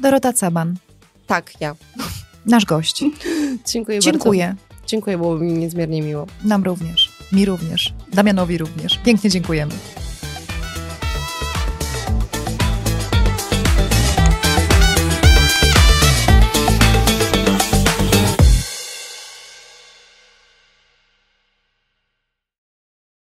Dorota 0.00 0.32
Caban. 0.32 0.74
Tak, 1.26 1.52
ja. 1.60 1.74
Nasz 2.46 2.64
gość. 2.64 3.04
Dziękuję, 3.66 4.00
Dziękuję. 4.10 4.46
bardzo. 4.46 4.86
Dziękuję, 4.86 5.18
było 5.18 5.38
mi 5.38 5.52
niezmiernie 5.52 6.02
miło. 6.02 6.26
Nam 6.44 6.64
również. 6.64 7.12
Mi 7.32 7.44
również. 7.44 7.94
Damianowi 8.12 8.58
również. 8.58 8.98
Pięknie 9.04 9.30
dziękujemy. 9.30 9.72